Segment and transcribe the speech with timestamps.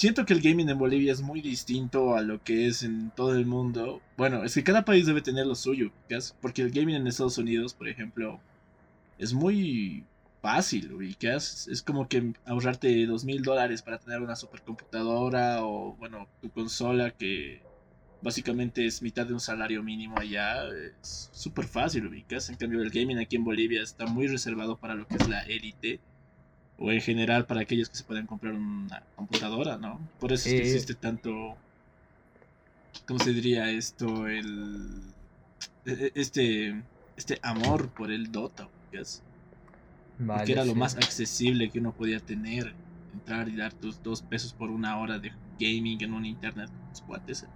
[0.00, 3.34] siento que el gaming en Bolivia es muy distinto a lo que es en todo
[3.34, 4.00] el mundo.
[4.16, 5.92] Bueno, es que cada país debe tener lo suyo,
[6.40, 8.40] porque el gaming en Estados Unidos, por ejemplo,
[9.18, 10.06] es muy
[10.40, 11.68] fácil, ubicas.
[11.68, 17.10] Es como que ahorrarte dos mil dólares para tener una supercomputadora o, bueno, tu consola
[17.10, 17.60] que
[18.22, 20.66] básicamente es mitad de un salario mínimo allá.
[20.98, 22.48] Es súper fácil, ubicas.
[22.48, 25.42] En cambio, el gaming aquí en Bolivia está muy reservado para lo que es la
[25.42, 26.00] élite.
[26.80, 30.00] O en general para aquellos que se pueden comprar una computadora, ¿no?
[30.18, 31.54] Por eso es que existe tanto.
[33.06, 34.26] ¿Cómo se diría esto?
[34.26, 35.02] El.
[35.84, 36.82] E, e, este.
[37.16, 39.22] Este amor por el Dota, ubicas
[40.44, 42.72] que era lo más accesible que uno podía tener.
[43.12, 46.70] Entrar y dar tus dos pesos por una hora de gaming en un internet.
[47.06, 47.46] Pues,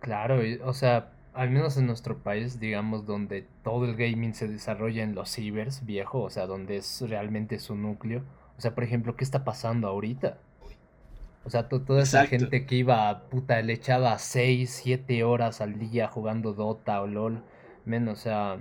[0.00, 5.02] claro, o sea, al menos en nuestro país, digamos, donde todo el gaming se desarrolla
[5.02, 8.22] en los cibers, viejo, o sea, donde es realmente su núcleo.
[8.58, 10.38] O sea, por ejemplo, ¿qué está pasando ahorita?
[11.44, 16.08] O sea, toda esa gente que iba, puta, le echaba 6, 7 horas al día
[16.08, 17.44] jugando Dota o LOL,
[17.84, 18.58] menos, o sea,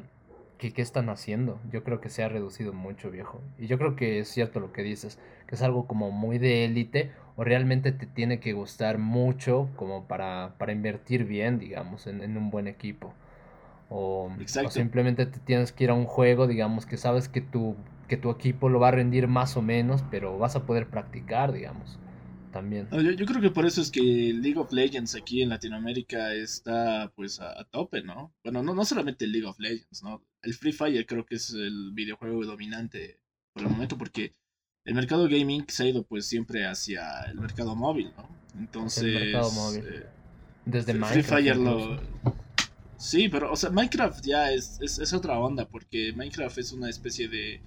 [0.57, 1.59] ¿Qué, ¿Qué, están haciendo?
[1.69, 3.41] Yo creo que se ha reducido mucho, viejo.
[3.57, 6.63] Y yo creo que es cierto lo que dices, que es algo como muy de
[6.63, 12.37] élite o realmente te tiene que gustar mucho como para, para invertir bien, digamos, en,
[12.37, 13.13] un buen equipo.
[13.89, 17.75] O, o, simplemente te tienes que ir a un juego, digamos, que sabes que tu,
[18.07, 21.51] que tu equipo lo va a rendir más o menos, pero vas a poder practicar,
[21.51, 21.99] digamos
[22.55, 22.87] también.
[22.89, 27.41] Yo, creo que por eso es que League of Legends aquí en Latinoamérica está pues
[27.41, 28.33] a, tope, ¿no?
[28.45, 30.23] Bueno, no, no solamente League of Legends, ¿no?
[30.41, 33.19] El Free Fire creo que es el videojuego dominante
[33.51, 34.35] por el momento porque
[34.85, 38.29] el mercado gaming se ha ido pues siempre hacia el mercado móvil, ¿no?
[38.59, 39.03] Entonces...
[39.03, 39.83] El mercado móvil.
[39.85, 40.05] Eh,
[40.65, 41.13] Desde Minecraft.
[41.13, 41.99] Free Fire lo...
[42.97, 46.89] Sí, pero, o sea, Minecraft ya es, es, es otra onda porque Minecraft es una
[46.89, 47.61] especie de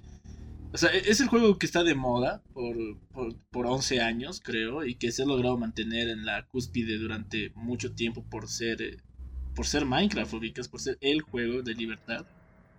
[0.71, 2.75] o sea, e-, es el juego que está de moda por,
[3.11, 7.51] por, por, 11 años, creo, y que se ha logrado mantener en la cúspide durante
[7.55, 9.01] mucho tiempo por ser,
[9.55, 12.25] por ser Minecraft, ubicas, por ser el juego de libertad.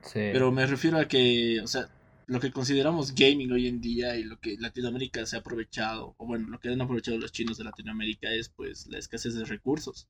[0.03, 0.31] Sí.
[0.33, 1.89] Pero me refiero a que, o sea,
[2.31, 6.27] lo que consideramos gaming hoy en día y lo que Latinoamérica se ha aprovechado, o
[6.27, 10.07] bueno, lo que han aprovechado los chinos de Latinoamérica es pues la escasez de recursos.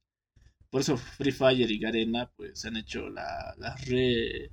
[0.68, 4.50] Por eso Free Fire y Garena pues han hecho la, la re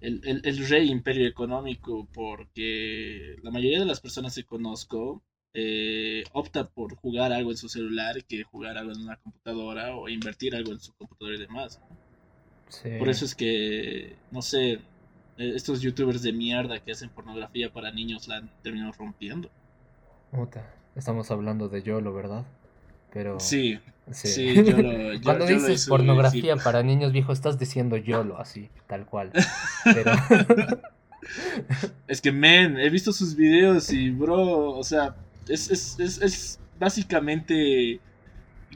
[0.00, 6.70] el, el, rey imperio económico porque la mayoría de las personas que conozco eh, opta
[6.70, 10.72] por jugar algo en su celular que jugar algo en una computadora o invertir algo
[10.72, 11.78] en su computadora y demás.
[12.98, 14.80] Por eso es que, no sé,
[15.38, 19.50] estos youtubers de mierda que hacen pornografía para niños la han terminado rompiendo.
[20.94, 22.44] Estamos hablando de YOLO, ¿verdad?
[23.12, 23.40] Pero...
[23.40, 23.78] Sí,
[24.12, 24.54] sí.
[25.22, 29.32] Cuando dices pornografía para niños viejos, estás diciendo YOLO, así, tal cual.
[29.84, 30.12] Pero...
[32.06, 35.16] es que, men, he visto sus videos y, bro, o sea,
[35.48, 38.00] es, es, es, es básicamente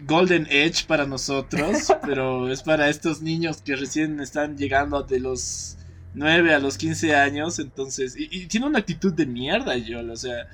[0.07, 5.77] Golden Edge para nosotros, pero es para estos niños que recién están llegando de los
[6.15, 10.17] 9 a los 15 años, entonces, y, y tiene una actitud de mierda, YOLO, o
[10.17, 10.49] sea,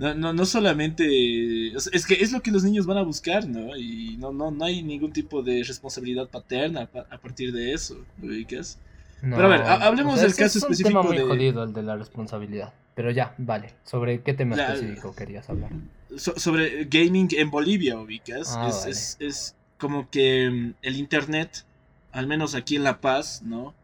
[0.00, 1.74] no, no, no solamente.
[1.74, 3.76] Es que es lo que los niños van a buscar, ¿no?
[3.76, 8.28] Y no, no, no hay ningún tipo de responsabilidad paterna a partir de eso, ¿lo
[8.28, 8.78] ubicas?
[9.20, 10.88] Pero a ver, hablemos del caso específico.
[10.88, 12.72] Es un tema muy jodido el de la responsabilidad.
[12.94, 13.74] Pero ya, vale.
[13.84, 15.70] ¿Sobre qué tema específico querías hablar?
[16.16, 18.54] sobre gaming en Bolivia, ubicas.
[18.56, 21.66] Ah, es, es, es, como que mm, el internet,
[22.10, 23.74] al menos aquí en La Paz, ¿no?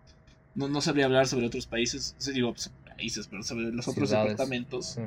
[0.56, 4.98] No, no sabría hablar sobre otros países, digo, pues, países, pero sobre los otros departamentos.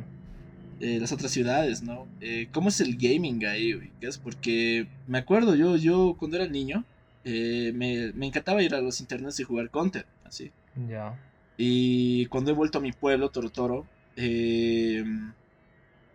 [0.79, 2.07] Eh, las otras ciudades, ¿no?
[2.21, 4.17] Eh, ¿Cómo es el gaming ahí, ubicas?
[4.17, 6.85] Porque me acuerdo, yo, yo cuando era niño,
[7.25, 10.51] eh, me, me, encantaba ir a los internets y jugar Counter, así.
[10.87, 11.19] Ya.
[11.57, 13.85] Y cuando he vuelto a mi pueblo, Toro Toro,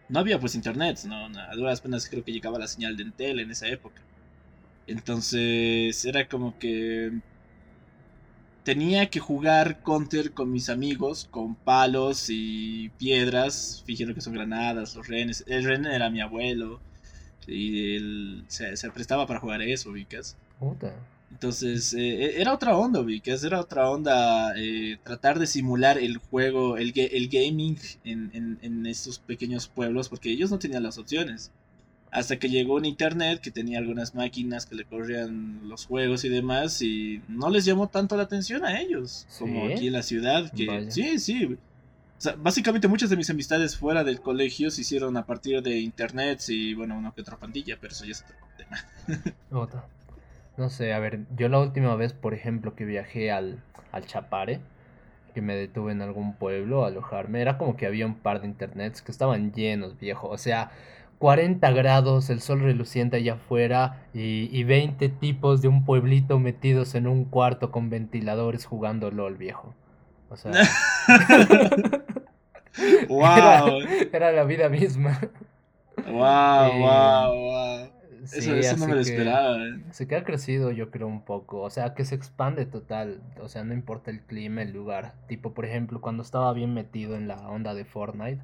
[0.08, 1.26] no había pues internet, ¿no?
[1.26, 4.00] A duras penas creo que llegaba la señal de Entel en esa época.
[4.86, 7.12] Entonces era como que
[8.64, 14.96] tenía que jugar counter con mis amigos, con palos y piedras, fingiendo que son granadas,
[14.96, 15.44] los renes.
[15.46, 16.80] El ren era mi abuelo.
[17.46, 20.36] Y él se, prestaba para jugar eso, ubicas.
[21.30, 23.44] Entonces, eh, e, era otra onda, ubicas.
[23.44, 28.86] Era otra onda eh, tratar de simular el juego, el, el gaming en, en, en
[28.86, 31.52] estos pequeños pueblos, porque ellos no tenían las opciones.
[32.14, 36.28] Hasta que llegó un internet que tenía algunas máquinas que le corrían los juegos y
[36.28, 40.48] demás y no les llamó tanto la atención a ellos como aquí en la ciudad.
[40.52, 41.56] Que, sí, sí.
[42.38, 46.74] básicamente muchas de mis amistades fuera del colegio se hicieron a partir de internet y
[46.74, 49.34] bueno, una que otra pandilla, pero eso ya es otro tema.
[50.56, 54.60] No sé, a ver, yo la última vez, por ejemplo, que viajé al, al Chapare,
[55.34, 58.46] que me detuve en algún pueblo a alojarme, era como que había un par de
[58.46, 60.28] internets que estaban llenos, viejo.
[60.28, 60.70] O sea,
[61.18, 66.94] 40 grados, el sol reluciente allá afuera y, y 20 tipos de un pueblito metidos
[66.94, 69.74] en un cuarto con ventiladores jugando LOL, viejo.
[70.28, 70.52] O sea...
[73.08, 73.80] wow.
[74.12, 75.20] Era, la vida misma.
[76.06, 77.88] Wow, wow, wow.
[78.32, 79.56] eso, no me lo esperaba.
[79.56, 79.80] ¿eh?
[79.92, 81.60] Se queda crecido, yo creo, un poco.
[81.60, 83.22] O sea, que se expande total.
[83.40, 85.14] O sea, no importa el clima, el lugar.
[85.28, 88.42] Tipo, por ejemplo, cuando estaba bien metido en la onda de Fortnite,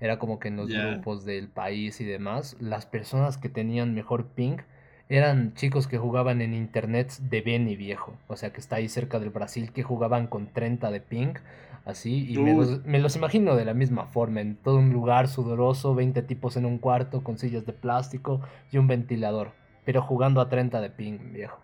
[0.00, 4.26] era como que en los grupos del país y demás, las personas que tenían mejor
[4.26, 4.58] ping
[5.08, 9.18] eran chicos que jugaban en internet de Beni viejo, o sea que está ahí cerca
[9.18, 11.34] del Brasil, que jugaban con 30 de ping,
[11.84, 15.28] así, y me los, me los, imagino de la misma forma, en todo un lugar
[15.28, 19.52] sudoroso, 20 tipos en un cuarto con sillas de plástico y un ventilador,
[19.84, 21.58] pero jugando a 30 de ping, viejo.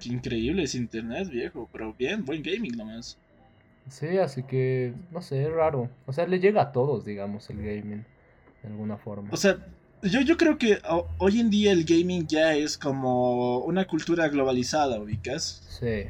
[0.00, 3.16] Qué increíble es internet, viejo, pero bien, buen gaming nomás.
[3.88, 5.90] Sí, así que, no sé, es raro.
[6.06, 8.04] O sea, le llega a todos, digamos, el gaming,
[8.62, 9.30] de alguna forma.
[9.32, 9.58] O sea,
[10.02, 10.80] yo, yo creo que
[11.18, 15.62] hoy en día el gaming ya es como una cultura globalizada, ubicas.
[15.68, 16.04] Sí.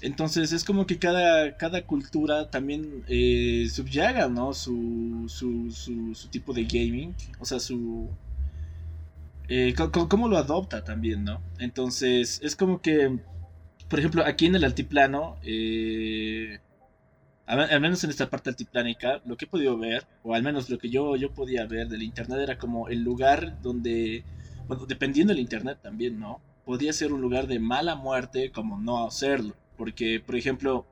[0.00, 4.54] Entonces es como que cada, cada cultura también eh, subyaga, ¿no?
[4.54, 8.08] Su, su, su, tipo de gaming, o sea, su...
[9.48, 9.74] Eh,
[10.08, 11.40] cómo lo adopta también, ¿no?
[11.58, 13.18] Entonces es como que,
[13.88, 16.60] por ejemplo, aquí en el altiplano, eh,
[17.48, 20.78] al, menos en esta parte altiplánica, lo que he podido ver, o al menos lo
[20.78, 24.22] que yo, yo podía ver del internet era como el lugar donde,
[24.66, 26.42] bueno, dependiendo del internet también, ¿no?
[26.66, 29.54] Podía ser un lugar de mala muerte como no hacerlo.
[29.78, 30.86] Porque, por ejemplo,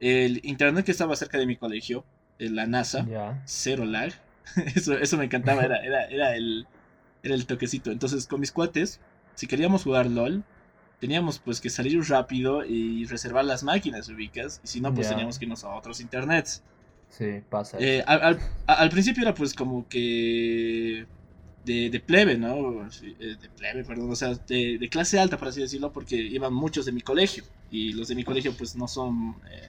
[0.00, 2.06] el internet que estaba cerca de mi colegio,
[2.38, 3.06] la NASA,
[3.44, 4.12] cero lag,
[4.74, 6.66] eso, eso me encantaba, era, era, era, el,
[7.22, 7.90] era el toquecito.
[7.90, 9.00] Entonces, con mis cuates,
[9.34, 10.44] si queríamos jugar LOL,
[11.04, 15.38] teníamos pues que salir rápido y reservar las máquinas ubicas, y si no, pues teníamos
[15.38, 16.62] que irnos a otros internets.
[17.10, 17.76] Sí, pasa.
[17.78, 21.04] Eh, al, principio era pues como que
[21.62, 22.86] de, plebe, ¿no?
[22.86, 26.86] Eh, de plebe, perdón, o sea, de, clase alta, por así decirlo, porque iban muchos
[26.86, 29.68] de mi colegio, y los de mi colegio pues no son eh,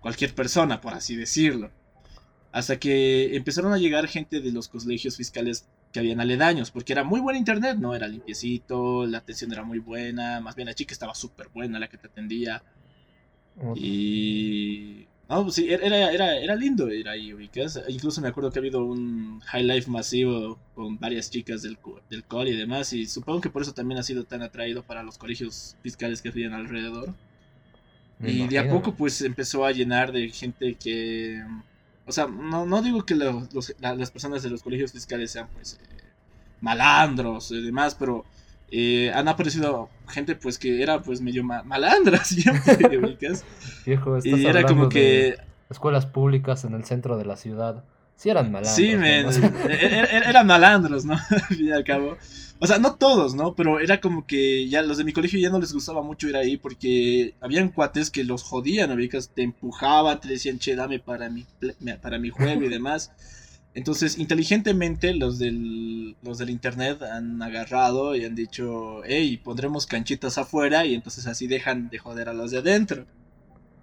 [0.00, 1.70] cualquier persona, por así decirlo.
[2.52, 7.04] Hasta que empezaron a llegar gente de los colegios fiscales que habían aledaños, porque era
[7.04, 7.94] muy buen internet, ¿no?
[7.94, 11.86] Era limpiecito, la atención era muy buena, más bien la chica estaba súper buena, la
[11.88, 12.64] que te atendía.
[13.76, 15.06] Y...
[15.28, 17.80] No, pues sí, era, era, era lindo ir ahí, ubicas.
[17.86, 21.78] Incluso me acuerdo que ha habido un high life masivo con varias chicas del,
[22.10, 25.04] del col y demás, y supongo que por eso también ha sido tan atraído para
[25.04, 27.14] los colegios fiscales que habían alrededor.
[28.20, 31.40] y de a poco pues empezó a llenar de gente que
[32.06, 36.02] o sea, no, no digo que las personas de los colegios fiscales sean pues eh,
[36.60, 38.24] malandros y demás, pero
[38.70, 42.88] eh, han aparecido gente pues que era pues medio malandra siempre,
[43.86, 45.36] Viejo, estás y era como que...
[45.70, 47.84] Escuelas públicas en el centro de la ciudad.
[48.16, 48.74] Sí eran malandros.
[48.74, 49.26] Sí, men,
[49.68, 51.14] e-, e-, e-, eran malandros, ¿no?
[51.30, 52.16] Al fin y al cabo.
[52.60, 53.54] O sea, no todos, ¿no?
[53.54, 56.36] Pero era como que ya los de mi colegio ya no les gustaba mucho ir
[56.36, 61.28] ahí porque habían cuates que los jodían, ubicas, te empujaban, te decían, che, dame para
[61.28, 61.44] mi,
[62.00, 63.12] para mi juego y demás.
[63.74, 70.38] Entonces, inteligentemente, los del, los del internet han agarrado y han dicho, hey, pondremos canchitas
[70.38, 73.04] afuera y entonces así dejan de joder a los de adentro.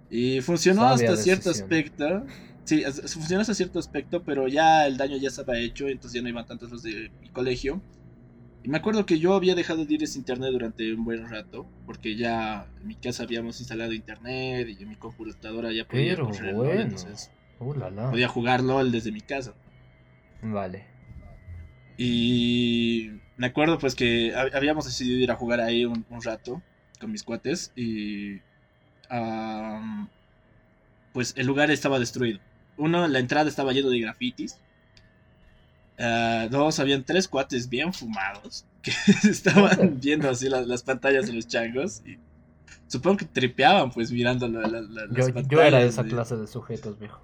[0.10, 2.26] Y funcionó hasta cierto aspecto.
[2.64, 6.30] Sí, funcionó hasta cierto aspecto, pero ya el daño ya estaba hecho, entonces ya no
[6.30, 7.82] iban tantos los de mi colegio.
[8.64, 11.28] Y me acuerdo que yo había dejado de ir a ese internet durante un buen
[11.30, 16.16] rato, porque ya en mi casa habíamos instalado internet y en mi computadora ya podía
[16.16, 16.82] Pero bueno.
[16.82, 17.74] entonces uh,
[18.12, 19.56] podía jugar LOL desde mi casa.
[20.44, 20.86] Vale.
[21.98, 26.62] Y me acuerdo pues que habíamos decidido ir a jugar ahí un, rato
[27.00, 28.40] con mis cuates y
[31.14, 32.40] pues el lugar estaba destruido.
[32.78, 34.58] Uno, la entrada estaba lleno de grafitis
[36.02, 38.92] Uh, dos, habían tres cuates bien fumados que
[39.30, 42.02] estaban viendo así las, pantallas de los changos.
[42.06, 42.18] Y
[42.88, 46.98] supongo que tripeaban pues mirando la, la, yo, yo, era de esa clase de sujetos,
[46.98, 47.22] viejo.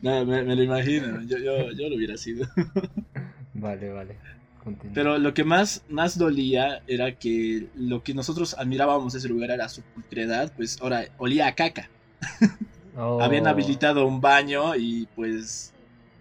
[0.00, 2.48] no, me, lo imagino, yo, yo, yo, lo hubiera sido.
[3.54, 4.16] vale, vale.
[4.94, 9.52] Pero lo que más, más dolía era que lo que nosotros admirábamos de ese lugar
[9.52, 11.88] era su pulcredad, pues ahora olía a caca.
[12.96, 13.50] Habían oh.
[13.50, 15.72] habilitado un baño y pues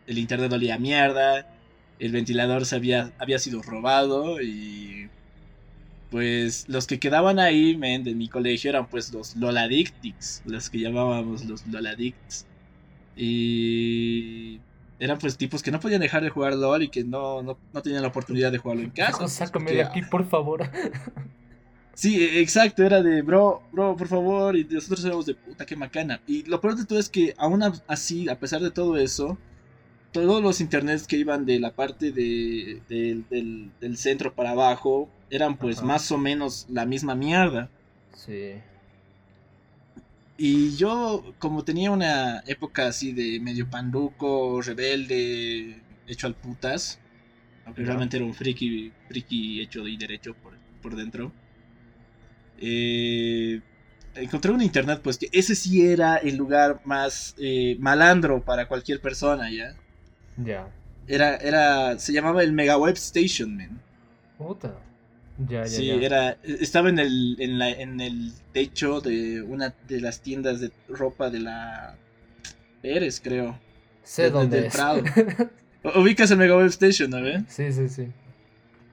[0.07, 1.47] el internet olía a mierda,
[1.99, 5.09] el ventilador se había, había sido robado y
[6.09, 10.79] pues los que quedaban ahí, men, de mi colegio eran pues los Loladictics, los que
[10.79, 12.45] llamábamos los Loladicts.
[13.15, 14.59] Y
[14.99, 18.01] eran pues tipos que no podían dejar de jugar LOL y que no, no, tenían
[18.01, 19.27] la oportunidad de jugarlo en casa.
[19.27, 20.69] sácame de aquí, por favor.
[22.01, 25.75] Sí, e, exacto, era de, bro, bro, por favor, y nosotros éramos de puta, qué
[25.75, 26.19] macana.
[26.25, 29.37] Y lo peor de todo es que aún así, a pesar de todo eso,
[30.11, 35.83] todos los internets que iban de la parte de, del, centro para abajo eran pues
[35.83, 37.69] más o menos la misma mierda.
[38.15, 38.53] Sí.
[40.37, 46.99] Y yo, como tenía una época así de medio panduco, rebelde, hecho al putas,
[47.63, 51.31] aunque realmente era un friki, friki hecho y derecho por, por dentro,
[52.61, 53.61] eh,
[54.15, 59.01] encontré un internet pues que ese sí era el lugar más eh, malandro para cualquier
[59.01, 59.75] persona, ¿ya?
[60.37, 60.67] Ya.
[61.07, 63.81] Era, era, se llamaba el Mega Web Station, man.
[64.37, 64.75] Puta.
[65.47, 69.99] Ya, ya, sí, era, estaba en el, en, la, en el techo de una de
[69.99, 71.95] las tiendas de ropa de la
[72.81, 73.59] Pérez, creo.
[74.03, 74.75] Sé dónde es.
[75.95, 77.43] Ubicas el Mega Web Station, ¿no ves?
[77.47, 78.07] Sí, sí, sí.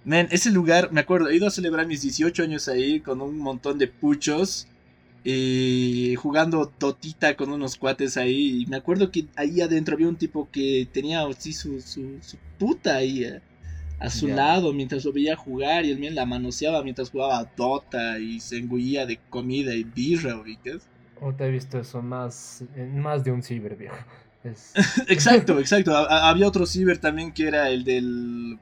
[0.04, 3.38] Man, ese lugar, me acuerdo, he ido a celebrar mis 18 años ahí con un
[3.38, 4.68] montón de puchos
[5.24, 8.62] y jugando totita con unos cuates ahí.
[8.62, 12.18] Y me acuerdo que ahí adentro había un tipo que tenía así su, su,
[12.58, 13.40] puta ahí eh,
[13.98, 18.18] a, su lado mientras lo veía jugar y el mío la manoseaba mientras jugaba Dota
[18.18, 20.88] y se engullía de comida y birra, ¿ubicas?
[21.20, 22.64] O te he visto eso más,
[22.94, 23.96] más de un ciber, viejo.
[25.08, 25.94] exacto, exacto.
[25.94, 28.58] había otro ciber también que era el del...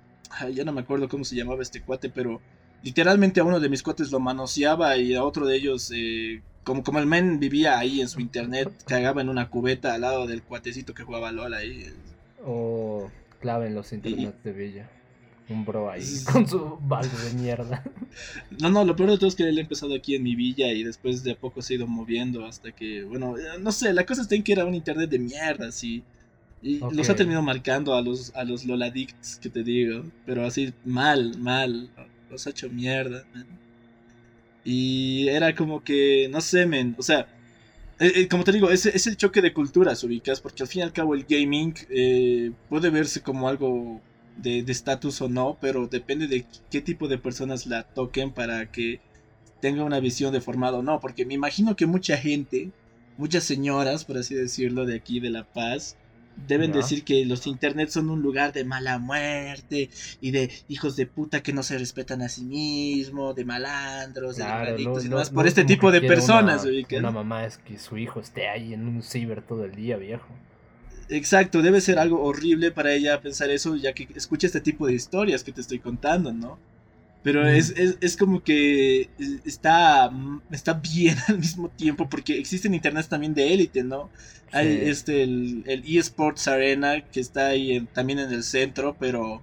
[0.53, 2.41] ya no me acuerdo cómo se llamaba este cuate, pero
[2.83, 6.83] literalmente a uno de mis cuates lo manoseaba y a otro de ellos, eh, como,
[6.83, 10.43] como el men vivía ahí en su internet, cagaba en una cubeta al lado del
[10.43, 11.93] cuatecito que jugaba LOL ahí.
[12.45, 14.91] O clave en los internet de Villa.
[15.49, 16.03] Un bro ahí
[16.33, 17.83] con su balde de mierda.
[18.59, 20.73] No, no, lo peor de todo es que él ha empezado aquí en mi villa
[20.73, 23.93] y después de a poco se ha ido moviendo hasta que, bueno, eh, no sé,
[23.93, 26.03] la cosa está en que era un internet de mierda, sí.
[26.63, 30.73] Y los ha terminado marcando a los, a los Loladicts que te digo, pero así
[30.85, 31.91] mal, mal.
[32.31, 33.25] Los ha hecho mierda,
[34.65, 37.29] Y era como que, no sé, men, o sea,
[37.99, 40.81] eh, eh, como te digo, es, es, el choque de culturas, ubicas, porque al fin
[40.81, 44.01] y al cabo el gaming eh, puede verse como algo
[44.37, 49.01] de estatus o no, pero depende de qué tipo de personas la toquen para que
[49.61, 52.71] tenga una visión deformada o no, porque me imagino que mucha gente,
[53.17, 55.97] muchas señoras, por así decirlo, de aquí de La Paz,
[56.47, 59.91] deben decir que los internets son un lugar de mala muerte
[60.21, 64.45] y de hijos de puta que no se respetan a sí mismos, de malandros, de
[64.45, 66.65] adictos y demás, por este tipo de personas.
[66.65, 69.97] Una, una, mamá es que su hijo esté ahí en un ciber todo el día,
[69.97, 70.29] viejo.
[71.09, 74.95] Exacto, debe ser algo horrible para ella pensar eso, ya que escucha este tipo de
[74.95, 76.59] historias que te estoy contando, ¿no?
[77.27, 79.11] Pero es, es, como que
[79.45, 80.09] está,
[80.53, 84.11] está bien al mismo tiempo porque existen internet también de élite, ¿no?
[84.53, 89.43] Hay este, el, el eSports Arena que está ahí también en el centro, pero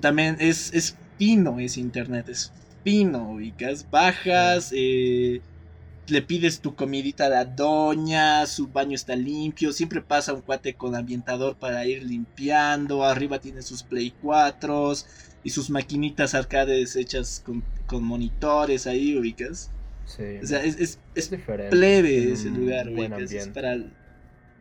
[0.00, 2.50] también es, es fino ese internet, es
[2.82, 5.40] fino, ubicas, bajas, eh,
[6.08, 10.74] le pides tu comidita a la doña, su baño está limpio, siempre pasa un cuate
[10.74, 14.94] con ambientador para ir limpiando, arriba tiene sus Play 4
[15.44, 17.44] y sus maquinitas arcades hechas
[17.86, 19.70] con, monitores ahí, ubicas.
[20.06, 20.38] Sí.
[20.42, 21.30] O sea, es, es,
[21.70, 23.30] plebe ese lugar, ubicas.
[23.30, 23.74] Es, para,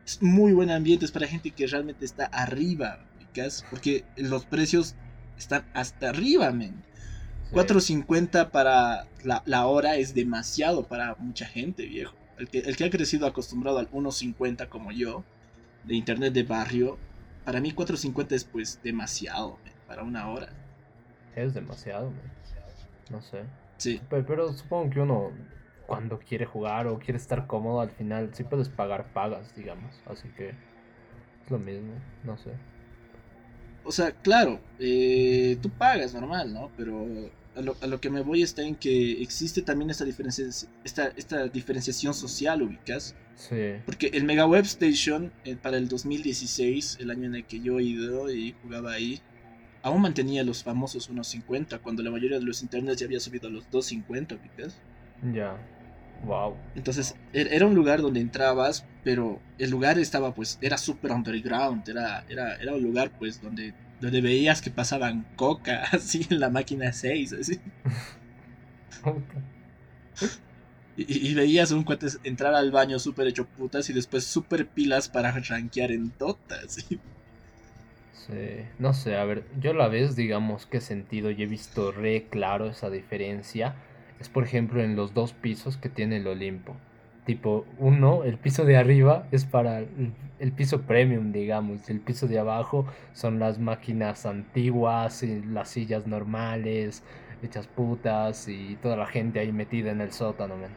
[0.05, 3.65] es muy buen ambiente, es para gente que realmente está arriba, ubicas.
[3.69, 4.95] Porque los precios
[5.37, 6.83] están hasta arriba, men.
[7.51, 12.15] 4.50 para la, hora es demasiado para mucha gente, viejo.
[12.37, 15.23] El que, el que ha crecido acostumbrado al 1.50 como yo,
[15.85, 16.97] de internet de barrio,
[17.45, 20.51] para mí 4.50 es pues demasiado, para una hora.
[21.35, 22.11] Es demasiado,
[23.09, 23.43] No sé.
[23.77, 24.01] Sí.
[24.09, 25.31] Pero, supongo que uno,
[25.87, 30.01] cuando quiere jugar o quiere estar cómodo, al final, si puedes pagar, pagas, digamos.
[30.05, 32.51] Así que es lo mismo, no sé.
[33.83, 36.71] O sea, claro, eh, tú pagas normal, ¿no?
[36.77, 37.05] Pero
[37.55, 40.45] a lo, que me voy está en que existe también esta, diferencia,
[40.83, 43.15] esta, esta diferenciación social, ubicas.
[43.35, 43.73] Sí.
[43.85, 47.79] Porque el Mega Web Station, eh, para el 2016, el año en el que yo
[47.79, 49.21] he ido y jugaba ahí,
[49.83, 53.51] aún mantenía los famosos 1.50 cuando la mayoría de los internets ya había subido a
[53.51, 54.75] los 2.50, ¿viste?
[55.33, 55.57] Ya.
[56.25, 56.55] Wow.
[56.73, 61.87] Entonces er, era un lugar donde entrabas, pero el lugar estaba pues era súper underground,
[61.87, 66.49] era, era, era un lugar pues donde, donde veías que pasaban coca así en la
[66.49, 67.59] máquina 6, así.
[70.95, 75.09] y, y, veías un cuate entrar al baño súper hecho putas y después súper pilas
[75.09, 77.01] para rankear en Dota, ¿sí?
[78.13, 82.27] Sí, no sé, a ver, yo la vez, digamos, que sentido y he visto re
[82.29, 83.75] claro esa diferencia.
[84.19, 86.75] Es por ejemplo en los dos pisos que tiene el Olimpo.
[87.25, 91.89] Tipo, uno, el piso de arriba es para el, piso premium, digamos.
[91.89, 97.03] El piso de abajo son las máquinas antiguas, las sillas normales,
[97.41, 100.71] hechas putas y toda la gente ahí metida en el sótano, man.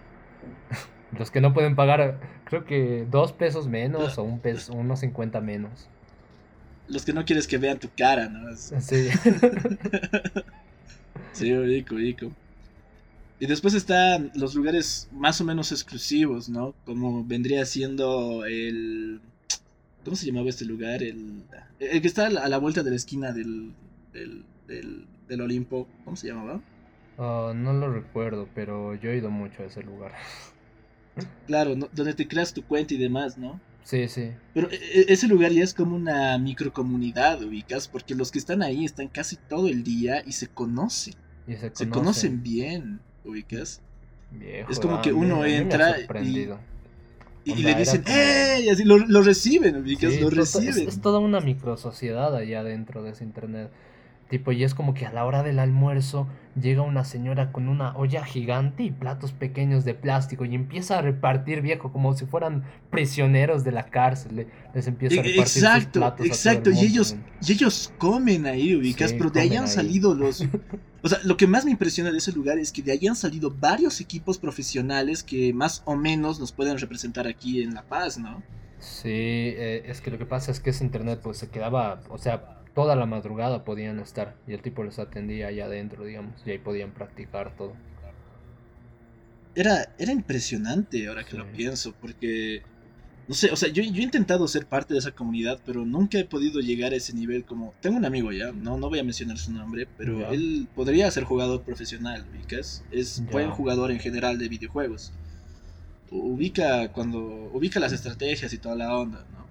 [1.19, 5.41] Los que no pueden pagar, creo que dos pesos menos o un peso, unos cincuenta
[5.41, 5.89] menos.
[6.89, 8.55] Los que no quieres que vean tu cara, ¿no?
[8.57, 9.09] Sí.
[11.33, 12.33] sí, rico, rico.
[13.39, 16.75] Y después están los lugares más o menos exclusivos, ¿no?
[16.85, 19.21] Como vendría siendo el...
[20.05, 21.03] ¿Cómo se llamaba este lugar?
[21.03, 21.43] El,
[21.81, 23.73] el que está a la vuelta de la esquina del,
[24.13, 25.87] del, del, Olimpo.
[26.05, 26.61] ¿Cómo se llamaba?
[27.19, 30.13] Oh, no lo recuerdo, pero yo he ido mucho a ese lugar.
[31.47, 33.61] Claro, donde te creas tu cuenta y demás, ¿no?
[33.87, 34.33] Sí, sí.
[34.53, 38.61] Pero e, e, ese lugar ya es como una microcomunidad, ubicas, porque los que están
[38.63, 41.15] ahí están casi todo el día y se conocen.
[41.47, 41.77] Y se, conocen.
[41.77, 43.81] se conocen bien ubicas.
[44.33, 46.49] Viejo, es como que uno entra y,
[47.45, 48.63] y, le dicen, ¡eh!
[48.65, 50.89] Y así lo, reciben, ubicas, lo reciben.
[50.89, 53.71] Es, toda una microsociedad allá dentro de ese internet.
[54.29, 56.27] Tipo, y es como que a la hora del almuerzo
[56.61, 61.03] llega una señora con una olla gigante y platos pequeños de plástico y empieza a
[61.03, 64.49] repartir, viejo, como si fueran prisioneros de la cárcel.
[64.75, 67.17] Les empieza a e, repartir exacto, platos Exacto, y ellos,
[67.47, 70.45] y ellos comen ahí, ubicas, pero de ahí han salido los...
[71.03, 73.15] O sea, lo que más me impresiona de ese lugar es que de ahí han
[73.15, 78.19] salido varios equipos profesionales que más o menos nos pueden representar aquí en La Paz,
[78.19, 78.43] ¿no?
[78.81, 82.19] Sí, eh, es que lo que pasa es que ese internet pues se quedaba, o
[82.19, 86.51] sea, toda la madrugada podían estar y el tipo les atendía allá adentro, digamos, y
[86.51, 87.73] ahí podían practicar todo.
[89.55, 92.61] Era, era impresionante ahora que lo pienso, porque,
[93.29, 96.19] no sé, o sea, yo, yo, he intentado ser parte de esa comunidad, pero nunca
[96.19, 97.73] he podido llegar a ese nivel como...
[97.81, 101.25] Tengo un amigo ya, no, no voy a mencionar su nombre, pero él podría ser
[101.25, 102.85] jugador profesional, ¿ubicas?
[102.91, 105.15] Es buen jugador en general de videojuegos.
[106.11, 107.21] Ubica cuando...
[107.55, 109.47] Ubica las estrategias y toda la onda, ¿no?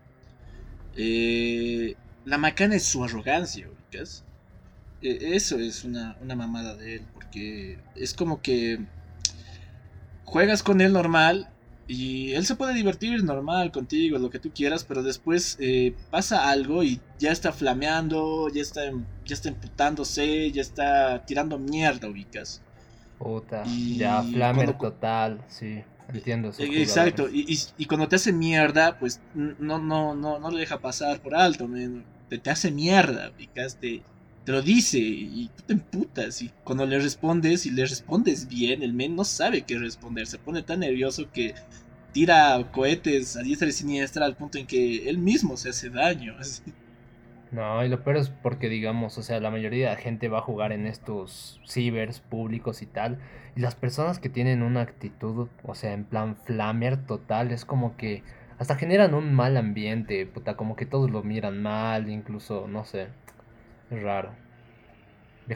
[0.96, 4.24] Eh, la macana es su arrogancia, ¿ubicas?
[5.01, 8.79] E, eso es una, mamada de él, porque es como que
[10.25, 11.50] juegas con él normal
[11.88, 16.50] y él se puede divertir normal contigo, lo que tú quieras, pero después eh, pasa
[16.50, 18.82] algo y ya está flameando, ya está,
[19.24, 22.61] ya está emputándose, ya está tirando mierda, ubicas.
[23.20, 25.83] Puta, ya flamer total, sí.
[26.14, 26.51] Entiendo.
[26.57, 30.79] E, exacto, y, y, cuando te hace mierda, pues no, no, no, no le deja
[30.79, 31.68] pasar por alto,
[32.29, 34.01] te, hace mierda, Te,
[34.46, 36.42] te, lo dice y tú te emputas.
[36.42, 40.27] Y cuando le respondes y le respondes bien, el men no sabe qué responder.
[40.27, 41.55] Se pone tan nervioso que
[42.11, 46.35] tira cohetes a diestra y siniestra al punto en que él mismo se hace daño.
[47.51, 50.40] No, y lo peor es porque, digamos, o sea, la mayoría de la gente va
[50.40, 53.20] a jugar en estos cibers públicos y tal.
[53.55, 57.96] Y las personas que tienen una actitud, o sea, en plan flamer total, es como
[57.96, 58.24] que
[58.57, 63.07] hasta generan un mal ambiente, puta, como que todos lo miran mal, incluso, no sé,
[63.91, 64.31] es raro.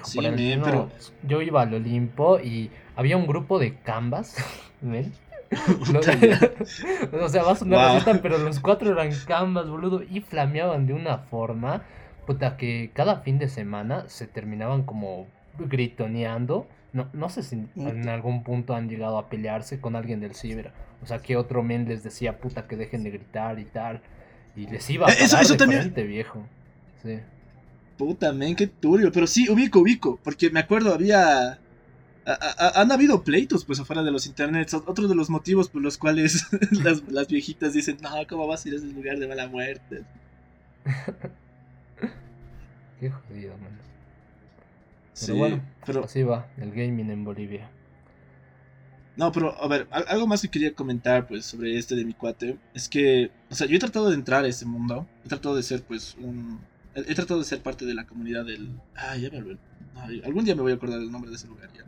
[0.03, 0.19] sí,
[0.63, 0.89] pero...
[1.23, 4.35] Yo iba al Olimpo y había un grupo de canvas,
[4.81, 5.13] ¿ven?
[7.21, 11.19] o sea, vas a una pero los cuatro eran canvas, boludo, y flameaban de una
[11.19, 11.83] forma,
[12.27, 16.67] puta, que cada fin de semana se terminaban como gritoneando.
[16.91, 20.71] No, no sé si en algún punto han llegado a pelearse con alguien del ciber.
[21.01, 24.01] O sea, que otro men les decía, puta, que dejen de gritar y tal.
[24.55, 25.93] Y les iba a eh, eso, eso también...
[25.93, 26.45] viejo.
[27.01, 27.19] Sí.
[27.97, 29.11] Puta, men, qué turbio.
[29.11, 30.19] Pero sí, ubico, ubico.
[30.23, 31.59] Porque me acuerdo, había...
[32.25, 34.73] han habido pleitos, pues, afuera de los internets.
[34.73, 36.47] Otro de los motivos por los cuales
[36.83, 40.03] las, las viejitas dicen, no, ¿cómo vas a ir a ese lugar de mala muerte?
[42.99, 43.79] qué jodido, man.
[45.19, 46.03] Pero bueno, pero...
[46.05, 47.69] así va el gaming en Bolivia.
[49.19, 52.57] No, pero a ver, algo más que quería comentar pues sobre este de mi cuate
[52.73, 55.63] es que, o sea, yo he tratado de entrar a este mundo, he tratado de
[55.63, 56.61] ser pues un...
[56.95, 58.69] He, tratado de ser parte de la comunidad del...
[58.95, 59.57] Ah, ya me olvidé.
[60.23, 61.83] algún día me voy a acordar del nombre de ese lugar ya.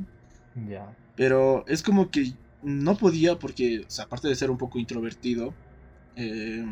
[0.69, 0.97] Ya.
[1.15, 5.53] Pero es como que no podía porque, o sea, aparte de ser un poco introvertido,
[6.17, 6.65] eh,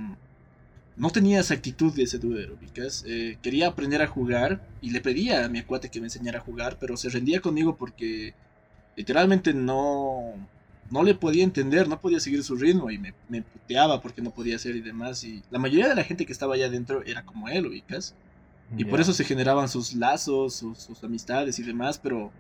[0.97, 3.05] no tenía esa actitud de ese duero, ubicas.
[3.07, 6.41] Eh, quería aprender a jugar y le pedía a mi cuate que me enseñara a
[6.41, 8.33] jugar, pero se rendía conmigo porque
[8.95, 10.33] literalmente no,
[10.89, 14.31] no le podía entender, no podía seguir su ritmo y me, me puteaba porque no
[14.31, 15.23] podía hacer y demás.
[15.23, 18.15] Y la mayoría de la gente que estaba allá adentro era como él, ubicas.
[18.77, 22.31] Y por eso se generaban sus lazos, sus, amistades y demás, pero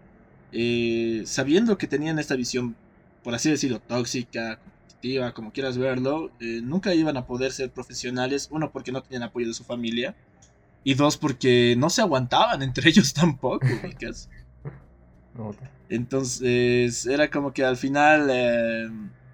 [0.51, 2.75] eh, sabiendo que tenían esta visión,
[3.23, 8.47] por así decirlo, tóxica, competitiva, como quieras verlo, eh, nunca iban a poder ser profesionales,
[8.51, 10.15] uno porque no tenían apoyo de su familia,
[10.83, 14.29] y dos porque no se aguantaban entre ellos tampoco, ubicas.
[15.89, 18.89] Entonces era como que al final eh,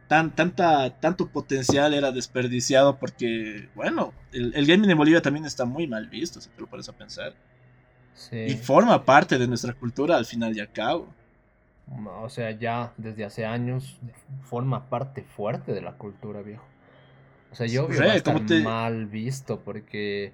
[0.08, 5.88] tan, tanta, tanto potencial era desperdiciado porque, bueno, el, gaming en Bolivia también está muy
[5.88, 7.34] mal visto, si te lo pones a pensar.
[8.32, 11.08] Y forma parte de nuestra cultura al final y al cabo.
[12.22, 13.98] O sea, ya desde hace años
[14.44, 16.66] forma parte fuerte de la cultura, viejo.
[17.52, 20.34] O sea, yo veo estar mal visto porque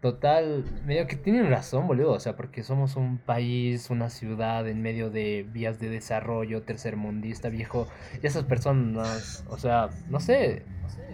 [0.00, 2.12] total, medio que tienen razón, boludo.
[2.12, 7.48] O sea, porque somos un país, una ciudad en medio de vías de desarrollo tercermundista,
[7.48, 7.86] viejo.
[8.22, 10.64] Y esas personas, o sea, no sé,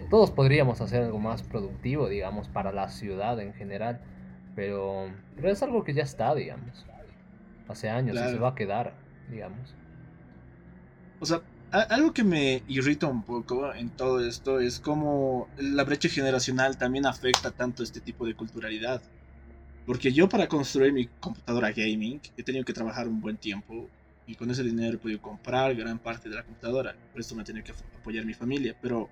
[0.09, 3.99] todos podríamos hacer algo más productivo, digamos, para la ciudad en general.
[4.55, 6.85] Pero, pero es algo que ya está, digamos.
[7.67, 8.93] Hace años y se va a quedar,
[9.29, 9.75] digamos.
[11.19, 16.09] O sea, algo que me irrita un poco en todo esto es cómo la brecha
[16.09, 19.01] generacional también afecta tanto este tipo de culturalidad.
[19.85, 23.89] Porque yo para construir mi computadora gaming he tenido que trabajar un buen tiempo
[24.25, 26.95] y con ese dinero he podido comprar gran parte de la computadora.
[27.11, 28.75] Por esto me he tenido que apoyar mi familia.
[28.81, 29.09] Pero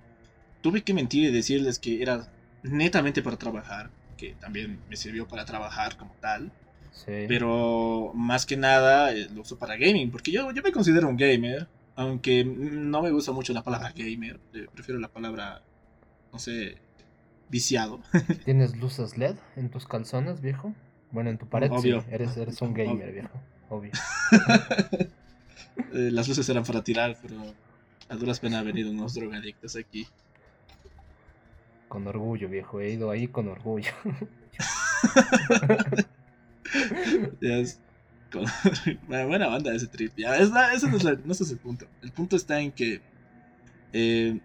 [0.60, 2.30] tuve que mentir y decirles que era
[2.62, 6.52] netamente para trabajar, que también me sirvió para trabajar como tal.
[7.06, 11.16] Pero más que nada eh, lo uso para gaming, porque yo, yo me considero un
[11.16, 15.62] gamer, aunque no me gusta mucho la palabra gamer, eh, prefiero la palabra,
[16.32, 16.76] no sé,
[17.48, 18.00] viciado.
[18.44, 20.74] ¿Tienes luces LED en tus calzones, viejo?
[21.10, 22.02] Bueno, en tu pared Obvio.
[22.02, 23.92] sí, eres, eres un gamer, viejo, obvio.
[25.92, 27.36] Eh, las luces eran para tirar, pero
[28.08, 30.06] a duras penas han venido unos drogadictos aquí.
[31.86, 33.92] Con orgullo, viejo, he ido ahí con orgullo.
[39.08, 40.12] buena banda ese trip.
[40.16, 40.98] Ya, ese no,
[41.32, 41.86] es el punto.
[42.02, 43.00] El punto está en que,
[43.92, 44.40] eh,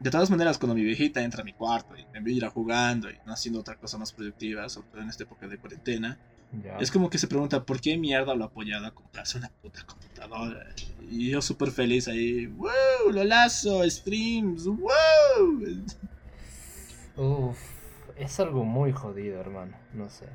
[0.00, 2.50] de todas maneras, cuando mi viejita entra a mi cuarto y me ve ir a
[2.50, 6.18] jugando y no haciendo otra cosa más productiva, sobre todo en esta época de cuarentena,
[6.80, 10.66] es como que se pregunta por qué mierda lo apoyado a comprarse una puta computadora.
[11.10, 13.10] Y yo súper feliz ahí, ¡wow!
[13.12, 15.64] Lolazo, streams, ¡wow!
[17.16, 17.58] Uf,
[18.16, 20.26] es algo muy jodido, hermano, no sé.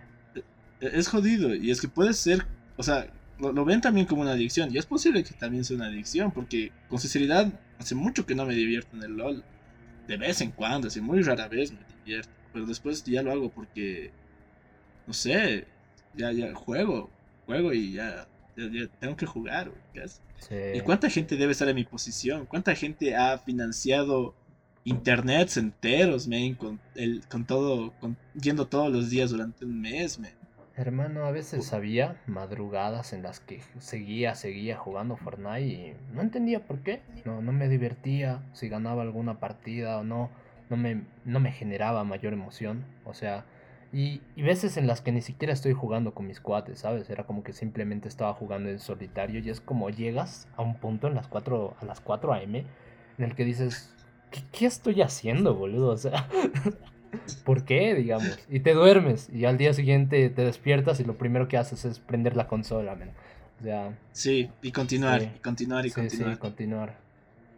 [0.82, 2.46] Es jodido, y es que puede ser
[2.80, 4.74] o sea, lo, ven también como una adicción.
[4.74, 8.46] Y es posible que también sea una adicción, porque con sinceridad, hace mucho que no
[8.46, 9.44] me divierto en el LOL.
[10.08, 12.32] De vez en cuando, así muy rara vez me divierto.
[12.54, 14.12] Pero después ya lo hago porque,
[15.06, 15.68] no sé,
[16.16, 17.10] ya, ya juego,
[17.46, 19.74] juego y ya, ya, tengo que jugar.
[20.74, 22.46] ¿Y cuánta gente debe estar en mi posición?
[22.46, 24.34] ¿Cuánta gente ha financiado
[24.86, 30.18] internets enteros, man, con, el, con todo, con, yendo todos los días durante un mes,
[30.18, 30.39] man?
[30.80, 36.66] Hermano, a veces había madrugadas en las que seguía, seguía jugando Fortnite y no entendía
[36.66, 37.02] por qué.
[37.26, 40.30] No, no me divertía si ganaba alguna partida o no.
[40.70, 42.86] No me, no me generaba mayor emoción.
[43.04, 43.44] O sea,
[43.92, 47.10] y, y, veces en las que ni siquiera estoy jugando con mis cuates, ¿sabes?
[47.10, 51.08] Era como que simplemente estaba jugando en solitario y es como llegas a un punto
[51.08, 52.66] en las 4, a las 4 am en
[53.18, 53.94] el que dices,
[54.32, 55.90] ¿qué, qué estoy haciendo, boludo?
[55.90, 56.30] O sea,
[57.44, 57.96] ¿Por qué?
[57.96, 58.40] Digamos.
[58.50, 62.00] Y te duermes y al día siguiente te despiertas y lo primero que haces es
[62.00, 62.98] prender la consola,
[63.60, 63.98] O sea.
[64.12, 66.34] Sí, y continuar, y continuar, y continuar.
[66.34, 66.98] Sí, continuar.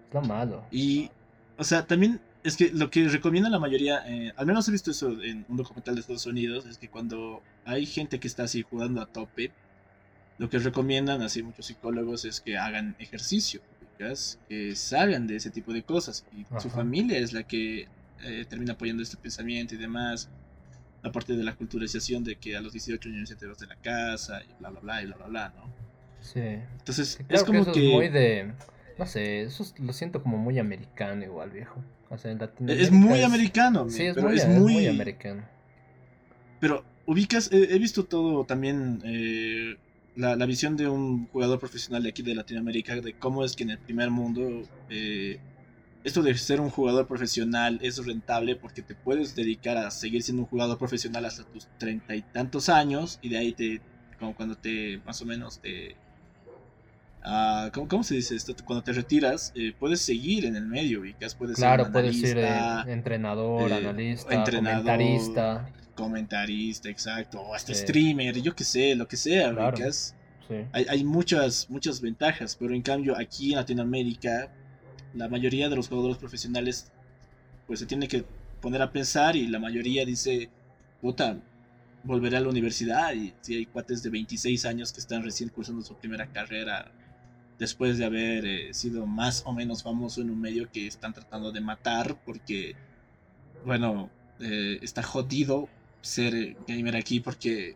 [0.07, 0.63] Es lo malo.
[0.71, 1.09] Y,
[1.57, 4.91] o sea, también es que lo que recomienda la mayoría, eh, al menos he visto
[4.91, 8.63] eso en un documental de Estados Unidos, es que cuando hay gente que está así
[8.63, 9.51] jugando a tope,
[10.37, 13.61] lo que recomiendan así muchos psicólogos es que hagan ejercicio,
[14.49, 16.25] que salgan de ese tipo de cosas.
[16.35, 17.87] Y su familia es la que
[18.23, 20.29] eh, termina apoyando este pensamiento y demás.
[21.03, 23.75] Aparte de la culturalización de que a los 18 años se te vas de la
[23.75, 25.73] casa y bla, bla, bla, y bla, bla, bla, ¿no?
[26.21, 26.39] Sí.
[26.39, 27.87] Entonces, es como que...
[27.87, 28.53] Es muy de...
[28.99, 31.83] No sé, eso lo siento como muy americano igual, viejo.
[32.09, 34.87] O sea, en Es muy americano, Sí, es, muy, es muy...
[34.87, 35.43] americano.
[36.59, 39.01] Pero ubicas, he visto todo también...
[39.03, 39.77] Eh,
[40.15, 43.63] la, la, visión de un jugador profesional de aquí de Latinoamérica, de cómo es que
[43.63, 45.39] en el primer mundo eh,
[46.03, 50.43] esto de ser un jugador profesional es rentable porque te puedes dedicar a seguir siendo
[50.43, 53.81] un jugador profesional hasta tus treinta y tantos años y de ahí te,
[54.19, 55.95] como cuando te, más o menos te,
[57.23, 58.55] uh, ¿cómo, se dice esto?
[58.65, 62.37] Cuando te retiras, eh, puedes seguir en el medio y puedes claro, ser puedes ser
[62.39, 65.69] eh, entrenador, analista, comentarista.
[65.93, 69.77] Comentarista, exacto, o hasta streamer, yo qué sé, lo que sea, claro.
[70.71, 74.49] hay, hay muchas, muchas ventajas, pero en cambio aquí en Latinoamérica
[75.13, 76.91] la mayoría de los jugadores profesionales
[77.67, 78.25] pues se tiene que
[78.61, 80.49] poner a pensar y la mayoría dice,
[81.01, 81.37] puta,
[82.03, 85.81] volveré a la universidad y si hay cuates de 26 años que están recién cursando
[85.83, 86.91] su primera carrera
[87.59, 91.51] después de haber eh, sido más o menos famoso en un medio que están tratando
[91.51, 92.75] de matar porque,
[93.65, 95.69] bueno, eh, está jodido
[96.01, 97.75] ser gamer aquí porque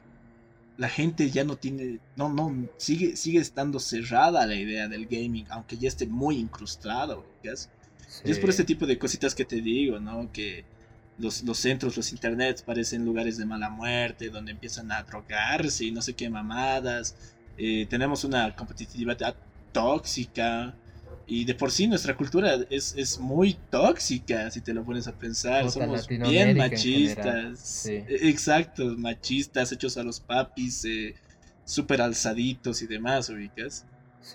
[0.78, 5.46] la gente ya no tiene, no, no, sigue, sigue estando cerrada la idea del gaming,
[5.50, 10.00] aunque ya esté muy incrustado, Y es por este tipo de cositas que te digo,
[10.00, 10.32] ¿no?
[10.32, 10.66] Que
[11.18, 15.92] los, los, centros, los internets parecen lugares de mala muerte, donde empiezan a drogarse y
[15.92, 17.16] no sé qué mamadas.
[17.58, 19.36] Eh, tenemos una competitividad
[19.72, 20.76] tóxica.
[21.28, 25.14] Y de por sí nuestra cultura es, es muy tóxica, si te lo pones a
[25.14, 25.70] pensar.
[25.72, 27.86] Somos bien machistas.
[27.88, 31.16] E, exacto, machistas, hechos a los papis, eh,
[31.64, 33.86] súper alzaditos y demás, ubicas.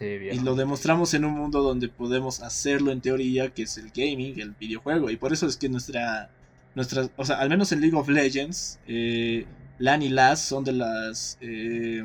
[0.00, 4.40] y lo demostramos en un mundo donde podemos hacerlo en teoría, que es el gaming,
[4.40, 5.10] el videojuego.
[5.10, 6.30] Y por eso es que nuestra
[6.74, 9.46] nuestras, o sea, al menos en League of Legends, eh,
[9.78, 12.02] LAN y LAS son de las, eh,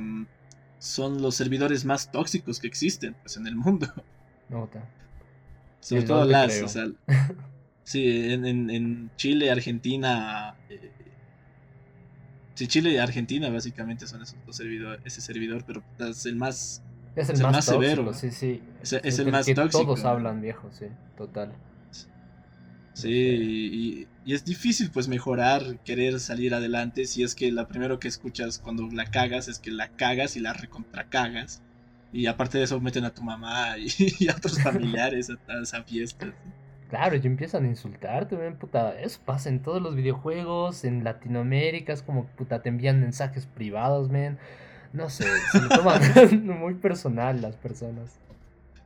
[0.79, 3.87] son los servidores más tóxicos que existen, pues, en el mundo.
[4.49, 4.87] Nota.
[5.79, 6.87] Sobre todo LAS, o sea,
[7.83, 10.91] sí, en, en, Chile, Argentina, eh,
[12.55, 16.81] sí, Chile y Argentina básicamente son esos dos servidores, ese servidor, pero es el más,
[17.15, 18.63] es el, más, severo, sí, sí.
[18.81, 19.83] Es, el, más tóxico.
[19.83, 21.53] Todos hablan viejo, sí, total.
[22.93, 27.99] Sí, y, y, es difícil pues mejorar, querer salir adelante si es que la primero
[27.99, 31.61] que escuchas cuando la cagas es que la cagas y la recontracagas.
[32.15, 33.89] Y aparte de eso meten a tu mamá y,
[34.29, 36.33] a otros familiares a, esa fiesta.
[36.89, 38.97] Claro, y empiezan a insultarte, ven, puta.
[38.97, 44.09] Eso pasa en todos los videojuegos, en Latinoamérica, es como, puta, te envían mensajes privados,
[44.09, 44.37] men.
[44.93, 48.17] No sé, se lo toman muy personal las personas.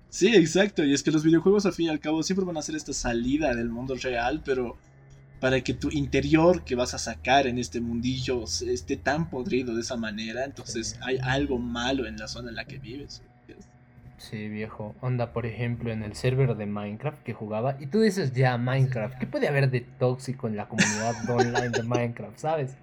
[0.10, 0.84] Sí, exacto.
[0.84, 2.94] Y es que los videojuegos al fin y al cabo siempre van a ser esta
[2.94, 4.76] salida del mundo real, pero
[5.40, 9.82] para que tu interior que vas a sacar en este mundillo esté tan podrido de
[9.82, 13.22] esa manera, entonces hay algo malo en la zona en la que vives.
[14.18, 14.96] Sí, viejo.
[15.00, 17.78] Onda, por ejemplo, en el server de Minecraft que jugaba.
[17.80, 21.84] Y tú dices, ya, Minecraft, ¿qué puede haber de tóxico en la comunidad online de
[21.84, 22.76] Minecraft, sabes?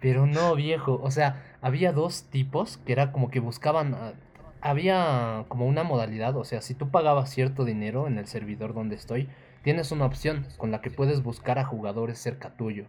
[0.00, 0.98] Pero no, viejo.
[1.02, 4.14] O sea, había dos tipos que era como que buscaban
[4.62, 8.94] había como una modalidad, o sea, si tú pagabas cierto dinero en el servidor donde
[8.94, 9.28] estoy,
[9.62, 12.86] tienes una opción con la que puedes buscar a jugadores cerca tuyo.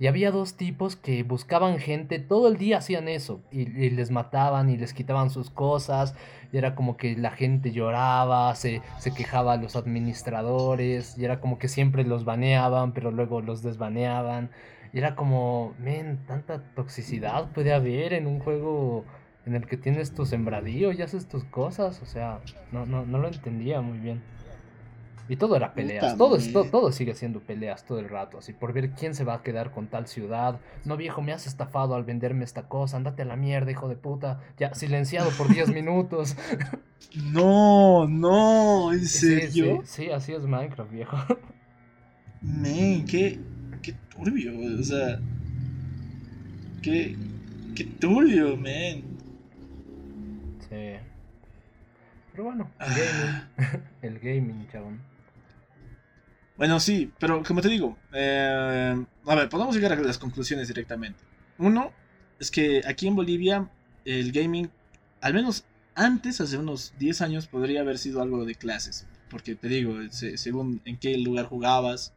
[0.00, 4.70] Y había dos tipos que buscaban gente, todo el día hacían eso, y, les mataban
[4.70, 6.14] y les quitaban sus cosas,
[6.52, 11.38] y era como que la gente lloraba, se, se quejaba a los administradores, y era
[11.40, 14.50] como que siempre los baneaban, pero luego los desbaneaban.
[14.94, 19.04] Y era como, men, tanta toxicidad puede haber en un juego
[19.44, 22.40] en el que tienes tu sembradío y haces tus cosas, o sea,
[22.72, 24.22] no, no, no lo entendía muy bien.
[25.30, 28.90] Y todo era peleas, todo, todo, sigue siendo peleas todo el rato, así por ver
[28.90, 30.58] quién se va a quedar con tal ciudad.
[30.84, 33.94] No viejo, me has estafado al venderme esta cosa, andate a la mierda, hijo de
[33.94, 34.40] puta.
[34.58, 36.36] Ya, silenciado por 10 minutos.
[37.32, 39.82] No, no, en serio.
[39.84, 41.16] Sí, sí, así es Minecraft, viejo.
[42.42, 43.38] Men, qué,
[43.82, 45.20] qué turbio, o sea,
[46.82, 47.14] qué,
[47.76, 49.04] qué turbio, men.
[52.32, 53.82] Pero bueno, el gaming.
[54.02, 55.09] el gaming, chabón.
[56.60, 58.94] Bueno, sí, pero como te digo, eh,
[59.24, 61.18] a ver, podemos llegar a las conclusiones directamente.
[61.56, 61.90] Uno,
[62.38, 63.70] es que aquí en Bolivia
[64.04, 64.70] el gaming,
[65.22, 69.06] al menos antes, hace unos 10 años, podría haber sido algo de clases.
[69.30, 72.12] Porque te digo, según en qué lugar jugabas,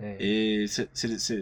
[0.00, 0.88] eh, se,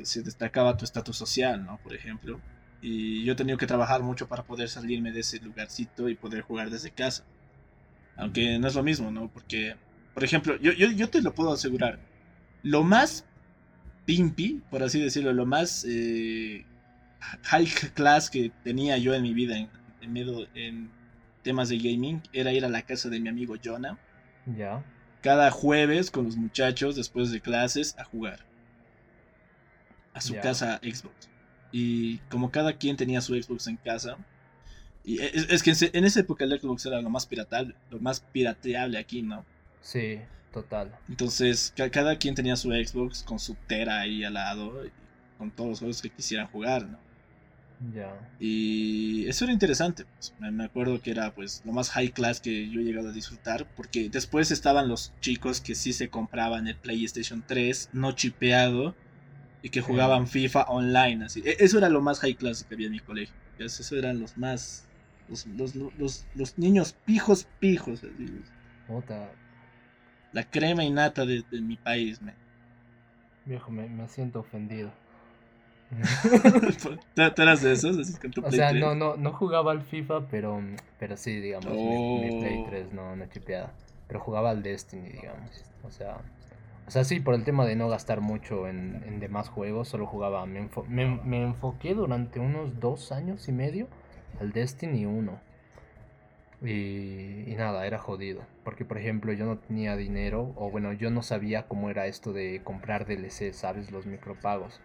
[0.05, 1.79] se, destacaba tu estatus social, ¿no?
[1.83, 2.39] Por ejemplo.
[2.83, 6.43] Y yo he tenido que trabajar mucho para poder salirme de ese lugarcito y poder
[6.43, 7.25] jugar desde casa.
[8.15, 9.31] Aunque no es lo mismo, ¿no?
[9.33, 9.75] Porque,
[10.13, 11.99] por ejemplo, yo, yo, yo te lo puedo asegurar.
[12.67, 13.25] Lo más
[14.07, 16.65] pimpy, por así decirlo, lo más eh,
[17.45, 20.91] high class que tenía yo en mi vida en, en, en
[21.45, 23.97] temas de gaming era ir a la casa de mi amigo Jonah.
[24.47, 24.85] Ya.
[25.23, 28.41] Cada jueves con los muchachos después de clases a jugar.
[30.13, 31.29] A su casa Xbox.
[31.71, 34.17] Y como cada quien tenía su Xbox en casa.
[35.05, 38.99] Y es, que en, esa época el Xbox era lo más piratable, lo más pirateable
[38.99, 39.45] aquí, ¿no?
[39.83, 40.19] Sí,
[40.57, 40.91] total.
[41.09, 44.83] Entonces, cada quien tenía su Xbox con su Tera ahí al lado,
[45.37, 46.99] con todos los juegos que quisieran jugar, ¿no?
[47.95, 48.19] Ya.
[48.41, 50.07] Y eso era interesante.
[50.07, 50.33] Pues.
[50.41, 53.67] Me acuerdo que era pues lo más high class que yo he llegado a disfrutar.
[53.77, 58.95] Porque después estaban los chicos que sí se compraban el PlayStation 3 no chipeado
[59.61, 61.43] y que jugaban FIFA online, así.
[61.45, 63.35] E, eso era lo más high class que había en mi colegio.
[63.59, 64.87] Eso eran los más.
[65.29, 68.05] Los, los, los, niños pijos, pijos.
[68.05, 68.41] Así.
[70.37, 72.35] La crema y nata de, mi país, me.
[73.47, 74.91] Viejo, me, me siento ofendido.
[77.15, 77.97] ¿Te eras de esos?
[78.45, 80.61] o sea, no, no, no jugaba al FIFA, pero,
[80.99, 83.73] pero sí, digamos, mi, Play 3 no, no chipeada.
[84.09, 85.65] Pero jugaba al Destiny, digamos.
[85.85, 86.19] O sea,
[86.87, 90.45] o sea, sí, por el tema de no gastar mucho en, demás juegos, solo jugaba.
[90.45, 93.89] Me, enfoqué durante unos dos años y medio
[94.39, 95.41] al Destiny 1.
[96.63, 98.43] Y, y, nada, era jodido.
[98.65, 102.33] Porque, por ejemplo, yo no tenía dinero, o bueno, yo no sabía cómo era esto
[102.33, 103.91] de comprar DLC, ¿sabes?
[103.91, 104.81] Los micropagos.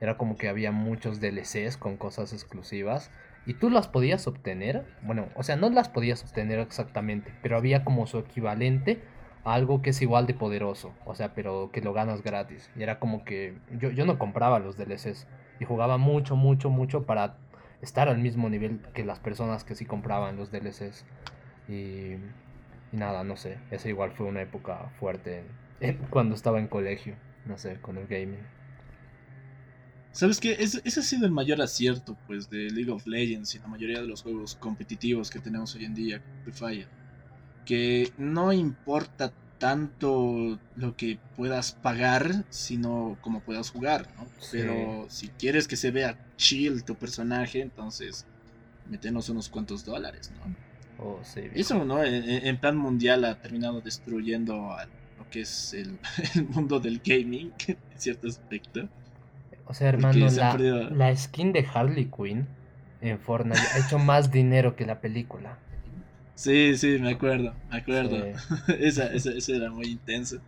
[0.00, 3.12] Era como que había muchos DLCs con cosas exclusivas.
[3.46, 4.84] Y tú las podías obtener.
[5.02, 9.00] Bueno, o sea, no las podías obtener exactamente, pero había como su equivalente
[9.44, 10.92] a algo que es igual de poderoso.
[11.04, 12.68] O sea, pero que lo ganas gratis.
[12.76, 15.28] Y era como que yo, yo no compraba los DLCs.
[15.60, 17.36] Y jugaba mucho, mucho, mucho para
[17.82, 21.04] estar al mismo nivel que las personas que sí compraban los DLCs.
[21.68, 22.14] Y,
[22.92, 23.58] y nada, no sé.
[23.70, 25.44] Esa igual fue una época fuerte
[26.10, 27.16] cuando estaba en colegio.
[27.44, 28.46] No sé, con el gaming.
[30.12, 30.52] ¿Sabes qué?
[30.52, 34.06] Ese, ha sido el mayor acierto pues de League of Legends y la mayoría de
[34.06, 36.88] los juegos competitivos que tenemos hoy en día, Free Fire.
[37.64, 44.26] Que no importa tanto lo que puedas pagar, sino cómo puedas jugar, ¿no?
[44.50, 48.26] Pero si quieres que se vea chill tu personaje, entonces
[48.90, 50.56] metenos unos cuantos dólares, ¿no?
[50.98, 52.02] Oh, sí, Eso, ¿no?
[52.02, 55.96] En, en, plan mundial ha terminado destruyendo a lo que es el,
[56.34, 58.88] el mundo del gaming, en cierto aspecto.
[59.66, 60.56] O sea, hermano, la,
[60.90, 62.48] la, skin de Harley Quinn
[63.00, 65.56] en Fortnite ha hecho más dinero que la película.
[66.34, 68.16] Sí, sí, me acuerdo, me acuerdo.
[68.16, 68.72] Sí.
[68.80, 70.38] esa, esa, esa, era muy intensa.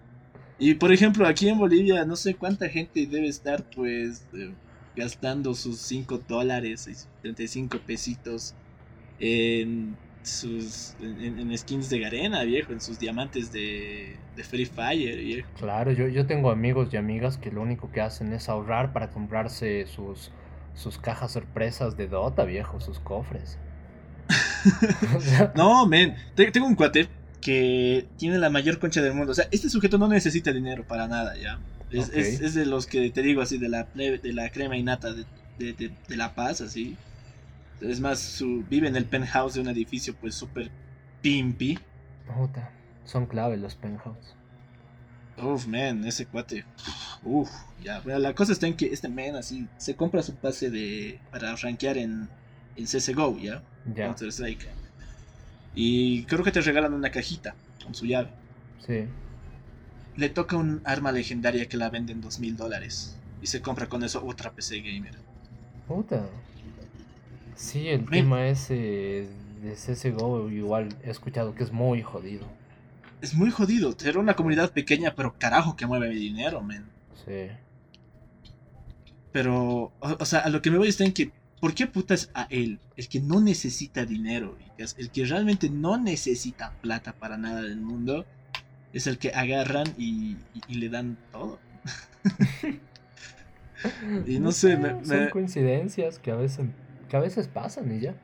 [0.58, 4.52] Y por ejemplo, aquí en Bolivia, no sé cuánta gente debe estar, pues, eh,
[4.96, 8.54] gastando sus 5 dólares y 35 pesitos
[9.18, 15.16] en sus en, en, skins de Garena, viejo, en sus diamantes de, de Free Fire,
[15.16, 15.48] viejo.
[15.58, 19.10] Claro, yo, yo tengo amigos y amigas que lo único que hacen es ahorrar para
[19.10, 20.30] comprarse sus,
[20.74, 23.58] sus cajas sorpresas de Dota, viejo, sus cofres.
[25.54, 27.08] no, men, tengo un cuate
[27.40, 29.32] que tiene la mayor concha del mundo.
[29.32, 31.58] O sea, este sujeto no necesita dinero para nada, ¿ya?
[31.90, 32.20] Es, okay.
[32.20, 35.24] es, es de los que te digo así, de la, de la crema innata de,
[35.58, 36.96] de, de, de La Paz, así.
[37.80, 40.70] Es más, su, vive en el penthouse de un edificio pues súper
[41.20, 41.78] pimpy.
[42.26, 42.70] Puta,
[43.04, 44.34] son clave los penthouse.
[45.36, 46.64] Uf, man, ese cuate.
[47.24, 47.50] Uf,
[47.82, 48.00] ya.
[48.00, 51.54] Bueno, la cosa está en que este man así se compra su pase de para
[51.56, 52.28] rankear en,
[52.76, 53.62] en CSGO, ¿ya?
[53.94, 54.06] Ya.
[54.06, 54.66] Counter Strike.
[55.74, 58.30] Y creo que te regalan una cajita con su llave.
[58.86, 59.04] Sí.
[60.16, 63.18] Le toca un arma legendaria que la venden dos mil dólares.
[63.42, 65.14] Y se compra con eso otra PC gamer.
[65.88, 66.26] Puta.
[67.56, 69.28] Sí, el tema ese
[69.62, 72.46] de CSGO igual he escuchado que es muy jodido.
[73.20, 73.94] Es muy jodido.
[74.04, 76.84] Era una comunidad pequeña, pero carajo que mueve dinero, men.
[77.24, 77.48] Sí.
[79.32, 81.32] Pero, o, o sea, a lo que me voy está en que,
[81.64, 86.74] ¿por qué putas a él, el que no necesita dinero, el que realmente no necesita
[86.82, 88.26] plata para nada del mundo,
[88.92, 91.58] es el que agarran y, y, y le dan todo?
[94.26, 95.30] y no, no sé, me, son me...
[95.30, 96.66] coincidencias que a veces
[97.08, 98.14] que a veces pasan y ya.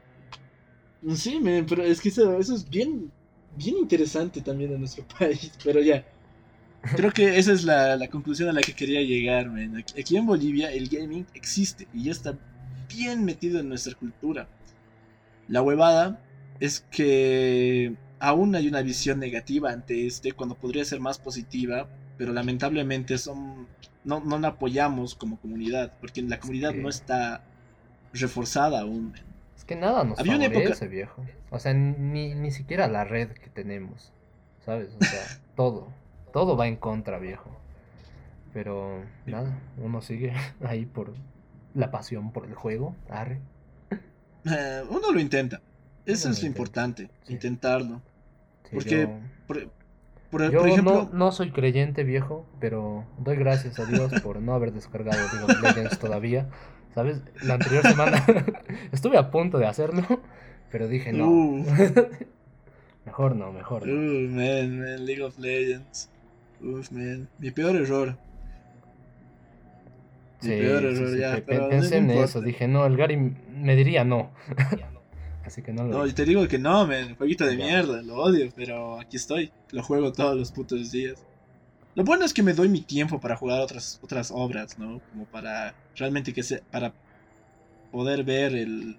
[1.14, 3.11] Sí, man, pero es que eso, eso, es bien,
[3.57, 6.05] bien interesante también en nuestro país, pero ya.
[6.94, 9.83] Creo que esa es la, la conclusión a la que quería llegar, man.
[9.98, 12.38] Aquí, en Bolivia el gaming existe y ya está
[12.90, 14.48] bien metido en nuestra cultura.
[15.48, 16.20] La huevada
[16.61, 22.33] es que aún hay una visión negativa ante este cuando podría ser más positiva, pero
[22.33, 23.66] lamentablemente son,
[24.05, 27.42] no, no la apoyamos como comunidad, porque la comunidad no está
[28.12, 29.14] reforzada aún.
[29.57, 30.87] Es que nada nos Había favorece, una época...
[30.87, 31.24] viejo.
[31.50, 34.12] O sea, ni, ni siquiera la red que tenemos,
[34.64, 34.90] ¿sabes?
[35.00, 35.26] O sea,
[35.57, 35.88] todo,
[36.33, 37.50] todo va en contra, viejo.
[38.53, 40.33] Pero nada, uno sigue
[40.64, 41.14] ahí por
[41.75, 43.41] la pasión por el juego, arre.
[44.45, 45.61] Uh, uno lo intenta.
[46.07, 47.35] Eso uno es lo importante, sí.
[47.35, 48.01] intentarlo.
[48.65, 49.19] Sí, Porque, yo...
[49.47, 49.71] por,
[50.31, 51.09] por, yo por ejemplo...
[51.13, 55.45] No, no, soy creyente, viejo, pero doy gracias a Dios por no haber descargado League
[55.45, 56.49] of Legends todavía.
[56.95, 57.23] ¿Sabes?
[57.43, 58.25] La anterior semana
[58.93, 60.03] estuve a punto de hacerlo,
[60.73, 61.29] pero dije no.
[61.29, 61.65] Uh.
[63.07, 63.93] mejor no, mejor no.
[63.93, 66.11] Uh, man, man, League of Legends.
[66.61, 67.29] Uf, man.
[67.39, 68.17] Mi peor error.
[70.40, 71.37] Sí, peor error, sí, ya.
[71.37, 74.31] Sí, pero pensé no en eso, dije, no, el Gary me diría no.
[75.44, 78.16] Así que no lo No, y te digo que no, man, jueguito de mierda, lo
[78.16, 79.50] odio, pero aquí estoy.
[79.72, 81.24] Lo juego todos los putos días.
[81.94, 85.00] Lo bueno es que me doy mi tiempo para jugar otras, otras obras, ¿no?
[85.11, 86.92] Como para realmente que sea, para
[87.90, 88.96] poder ver el,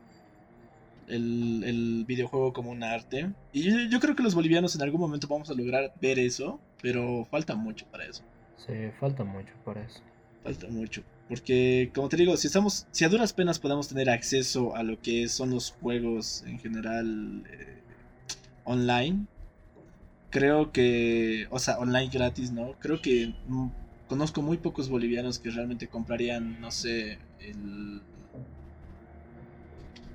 [1.08, 3.32] el, el, videojuego como un arte.
[3.54, 6.60] Y yo, yo, creo que los bolivianos en algún momento vamos a lograr ver eso,
[6.82, 8.24] pero falta mucho para eso.
[8.58, 10.02] Sí, falta mucho para eso.
[10.44, 11.02] Falta mucho.
[11.32, 15.00] Porque, como te digo, si estamos, si a duras penas podemos tener acceso a lo
[15.00, 17.80] que son los juegos en general eh,
[18.66, 19.28] online,
[20.30, 22.74] creo que, o sea, online gratis, ¿no?
[22.80, 23.68] Creo que mm,
[24.10, 28.02] conozco muy pocos bolivianos que realmente comprarían, no sé, el...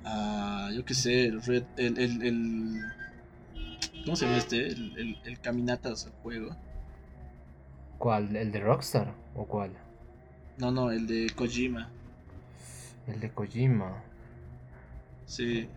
[0.05, 2.79] Uh, yo qué sé, el, red, el, el,
[4.05, 4.67] ¿Cómo se llama este?
[4.67, 6.55] El, el, el Caminatas el juego.
[7.97, 8.35] ¿Cuál?
[8.35, 9.15] ¿El de Rockstar?
[9.35, 9.86] ¿O cuál?
[10.57, 11.89] No, no, el de Kojima.
[13.07, 14.03] El de Kojima.
[15.25, 15.67] Sí.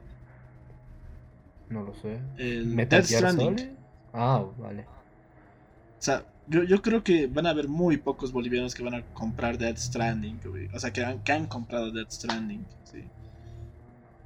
[1.69, 2.19] No lo sé.
[2.39, 3.59] El ¿Metal Death Gear Stranding.
[3.59, 3.71] Solid?
[4.13, 4.83] Ah, vale.
[4.83, 9.03] O sea, yo, yo creo que van a haber muy pocos bolivianos que van a
[9.13, 10.41] comprar Death Stranding.
[10.75, 13.05] O sea, que han, que han comprado Death Stranding, sí.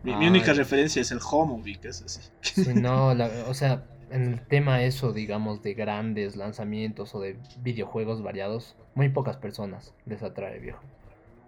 [0.02, 1.20] Mi, mi única referencia es el
[1.80, 2.20] que es así.
[2.42, 7.36] Sí, no, la- o sea, en el tema eso, digamos, de grandes lanzamientos o de
[7.62, 10.80] videojuegos variados, muy pocas personas les atrae, viejo.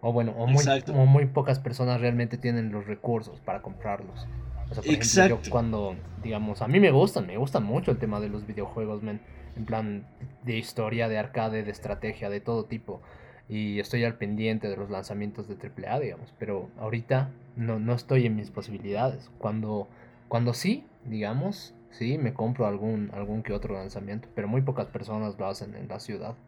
[0.01, 0.93] O bueno, o muy, Exacto.
[0.93, 4.27] o muy pocas personas realmente tienen los recursos para comprarlos.
[4.71, 5.41] O sea, por ejemplo, Exacto.
[5.43, 9.03] yo cuando, digamos, a mí me gustan, me gustan mucho el tema de los videojuegos,
[9.03, 9.21] men.
[9.57, 10.07] En plan
[10.45, 13.01] de historia, de arcade, de estrategia, de todo tipo.
[13.49, 16.35] Y estoy al pendiente de los lanzamientos de AAA, digamos.
[16.39, 19.31] Pero ahorita no, no estoy en mis posibilidades.
[19.39, 19.89] Cuando,
[20.29, 24.29] cuando sí, digamos, sí, me compro algún, algún que otro lanzamiento.
[24.35, 26.39] Pero muy pocas personas lo hacen en la ciudad.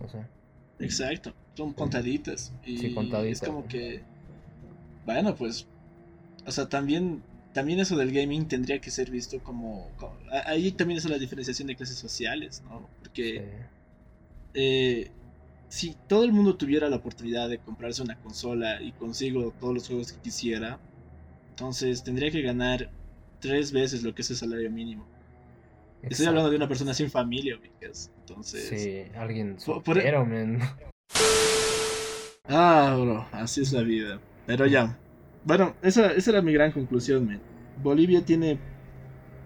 [0.00, 0.26] No sé.
[0.78, 2.54] Exacto, son contaditas.
[2.62, 3.68] Y Sí, contaditas, es como ¿no?
[3.68, 4.06] que.
[5.04, 5.68] Bueno, pues.
[6.46, 7.24] O sea, también.
[7.52, 9.96] También eso del gaming tendría que ser visto como.
[10.46, 12.90] ahí también es la diferenciación de clases sociales, ¿no?
[13.00, 13.40] Porque.
[13.40, 13.66] Sí.
[14.54, 15.12] eh,
[15.68, 19.86] si todo el mundo tuviera la oportunidad de comprarse una consola y consigo todos los
[19.88, 20.80] juegos que quisiera,
[21.50, 22.92] entonces tendría que ganar
[23.40, 25.06] tres veces lo que es el salario mínimo.
[25.96, 26.28] Estoy Exacto.
[26.30, 28.12] hablando de una persona sin familia, ubicas.
[28.20, 28.68] Entonces.
[28.68, 30.60] Sí, alguien Por- por- soltero, men.
[32.48, 34.20] Ah, bro, así es la vida.
[34.46, 34.96] Pero ya.
[35.44, 37.40] Bueno, esa, esa era mi gran conclusión, man.
[37.82, 38.58] Bolivia tiene.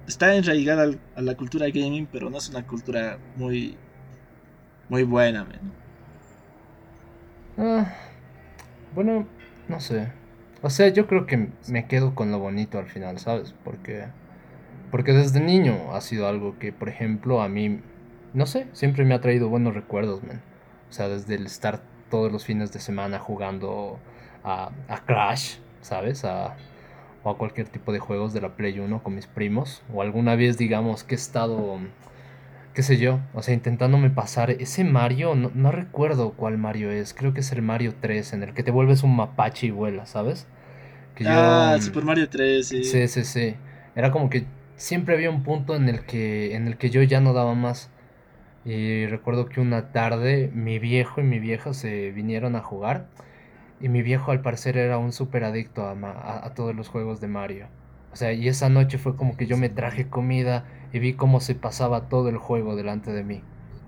[0.07, 3.77] Está enraigada al- a la cultura gaming, pero no es una cultura muy.
[4.89, 5.73] Muy buena, man.
[7.57, 7.95] Ah,
[8.95, 9.27] bueno,
[9.69, 10.11] no sé.
[10.63, 13.55] O sea, yo creo que me quedo con lo bonito al final, ¿sabes?
[13.65, 14.05] Porque,
[14.91, 17.81] porque desde niño ha sido algo que, por ejemplo, a mí,
[18.35, 20.43] no sé, siempre me ha traído buenos recuerdos, man.
[20.91, 21.81] O sea, desde el estar
[22.11, 23.99] todos los fines de semana jugando
[24.45, 26.25] a, a Crash, ¿sabes?
[26.25, 26.57] A,
[27.23, 29.83] o a cualquier tipo de juegos de la Play 1 con mis primos.
[29.95, 31.79] O alguna vez, digamos, que he estado
[32.75, 37.15] qué sé yo, o sea, intentándome pasar ese Mario, no, no recuerdo cuál Mario es,
[37.15, 40.11] creo que es el Mario 3, en el que te vuelves un mapache y vuelas,
[40.11, 40.47] ¿sabes?
[41.15, 42.77] Que yo, Ah, mm, Super Mario 3, sí.
[42.81, 43.57] Sí, sí, sí.
[43.95, 44.47] Era como que
[44.77, 47.91] siempre había un punto en el que, en el que yo ya no daba más.
[48.65, 53.07] Y recuerdo que una tarde mi viejo y mi vieja se vinieron a jugar.
[53.81, 57.21] Y mi viejo al parecer era un súper adicto a, a, a todos los juegos
[57.21, 57.69] de Mario.
[58.13, 61.41] O sea, y esa noche fue como que yo me traje comida y vi cómo
[61.41, 63.43] se pasaba todo el juego delante de mí.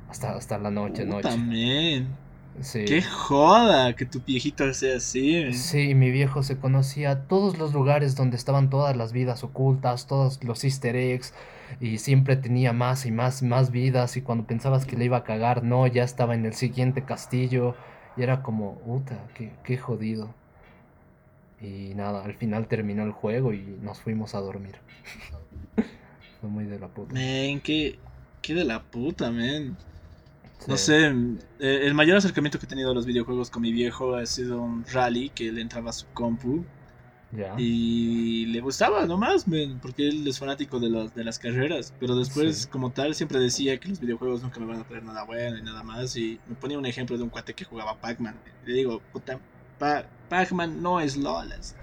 [0.08, 1.38] Hasta, hasta la noche, Puta, noche.
[1.38, 2.16] man.
[2.60, 2.84] Sí.
[2.84, 5.54] Qué joda que tu viejito sea así.
[5.54, 10.42] Sí, mi viejo se conocía todos los lugares donde estaban todas las vidas ocultas, todos
[10.44, 11.32] los easter eggs,
[11.80, 15.24] y siempre tenía más y más, más vidas, y cuando pensabas que le iba a
[15.24, 17.74] cagar, no, ya estaba en el siguiente castillo,
[18.18, 20.34] y era como, puta, qué, qué jodido.
[21.60, 24.76] Y nada, al final terminó el juego y nos fuimos a dormir.
[26.42, 27.14] Fue muy de la puta.
[27.14, 27.98] Man, qué,
[28.42, 29.76] qué de la puta, man.
[30.68, 34.14] No sé, eh, el mayor acercamiento que he tenido a los videojuegos con mi viejo
[34.16, 36.64] ha sido un rally que él entraba a su compu
[37.32, 37.54] Ya.
[37.58, 42.14] y le gustaba nomás, man, porque él es fanático de, los, de las carreras, pero
[42.14, 42.68] después Sí.
[42.68, 45.62] como tal siempre decía que los videojuegos nunca me van a traer nada bueno y
[45.62, 48.36] nada más y me ponía un ejemplo de un cuate que jugaba Pac-Man.
[48.66, 49.40] Le digo, puta,
[49.78, 51.74] Pa- Pac-Man no es lolas.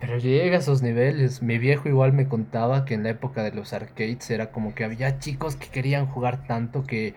[0.00, 1.42] Pero llega a esos niveles.
[1.42, 4.84] Mi viejo igual me contaba que en la época de los arcades era como que
[4.84, 7.14] había chicos que querían jugar tanto que,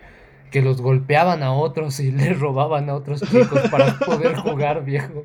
[0.50, 5.24] que los golpeaban a otros y les robaban a otros chicos para poder jugar, viejo.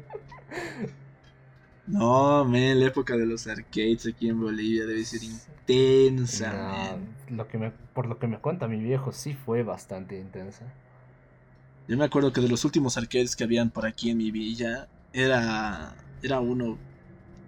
[1.86, 7.18] No, man, la época de los arcades aquí en Bolivia debe ser intensa, No, man.
[7.30, 10.74] lo que me, por lo que me cuenta mi viejo, sí fue bastante intensa.
[11.88, 14.88] Yo me acuerdo que de los últimos arcades que habían por aquí en mi villa,
[15.12, 16.78] era, era uno,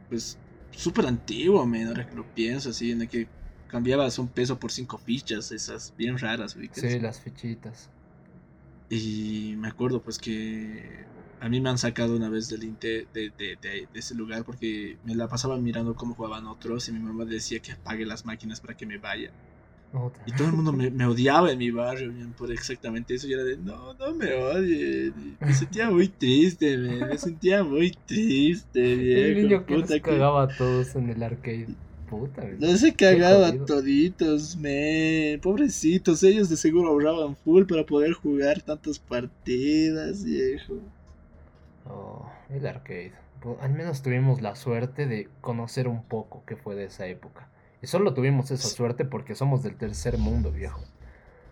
[0.07, 0.39] pues,
[0.71, 3.29] súper antiguo, man, ahora que lo pienso, así, en el que
[3.67, 6.55] cambiabas un peso por cinco fichas, esas bien raras.
[6.71, 7.89] Sí, las fichitas.
[8.89, 11.07] Y me acuerdo, pues, que
[11.39, 14.43] a mí me han sacado una vez del inte de, de, de- de ese lugar
[14.45, 18.25] porque me la pasaba mirando cómo jugaban otros y mi mamá decía que apague las
[18.25, 19.33] máquinas para que me vaya.
[19.95, 20.21] Otra.
[20.25, 23.27] Y todo el mundo me, me odiaba en mi barrio por exactamente eso.
[23.27, 25.37] Y era de, no, no me odien.
[25.39, 29.41] Me sentía muy triste, man, me sentía muy triste, El viejo.
[29.47, 31.67] niño que puta, nos que- cagaba a todos en el arcade.
[32.09, 32.45] Puta.
[32.59, 35.39] No se cagaba toditos, man.
[35.41, 40.75] Pobrecitos, ellos de seguro ahorraban full para poder jugar tantas partidas, viejo.
[41.87, 43.13] Oh, el arcade.
[43.41, 47.47] Pu- Al menos tuvimos la suerte de conocer un poco qué fue de esa época.
[47.81, 50.83] Y solo tuvimos esa suerte porque somos del tercer mundo, viejo.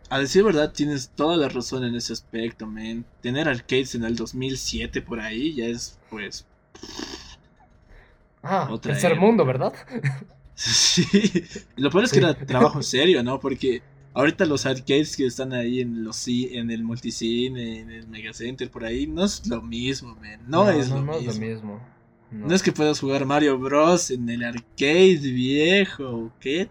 [0.10, 3.06] A decir verdad, tienes toda la razón en ese aspecto, man.
[3.22, 6.46] Tener arcades en el 2007 por ahí ya es, pues...
[8.42, 9.74] Ah, tercer mundo, ¿verdad?
[10.56, 11.04] Sí.
[11.78, 13.40] Lo peor es que era trabajo serio, ¿no?
[13.40, 13.82] Porque
[14.14, 18.86] ahorita los arcades que están ahí en los en el multicine, en el megacenter, por
[18.86, 20.40] ahí, no es lo mismo, man.
[20.48, 21.32] No, es, lo no mismo.
[21.32, 21.82] es lo mismo.
[22.34, 22.54] No.
[22.54, 24.10] es que puedas jugar Mario Bros.
[24.12, 26.32] en el arcade, viejo.
[26.40, 26.70] ¿Qué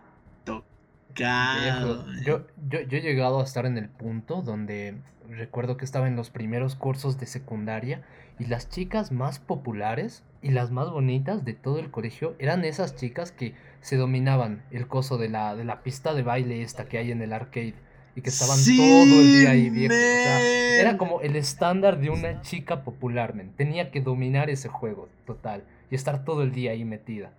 [1.15, 4.97] yo, yo, yo he llegado a estar en el punto donde
[5.29, 8.03] recuerdo que estaba en los primeros cursos de secundaria
[8.39, 12.97] y las chicas más populares y las más bonitas de todo el colegio eran esas
[12.97, 16.99] chicas que se dominaban el coso de la, de la pista de baile esta que
[16.99, 17.75] hay en el arcade
[18.15, 19.95] y que estaban todo el día ahí viejo.
[19.95, 25.95] era como el estándar de una chica popular, Tenía que dominar ese juego total y
[25.95, 27.33] estar todo el día ahí metida.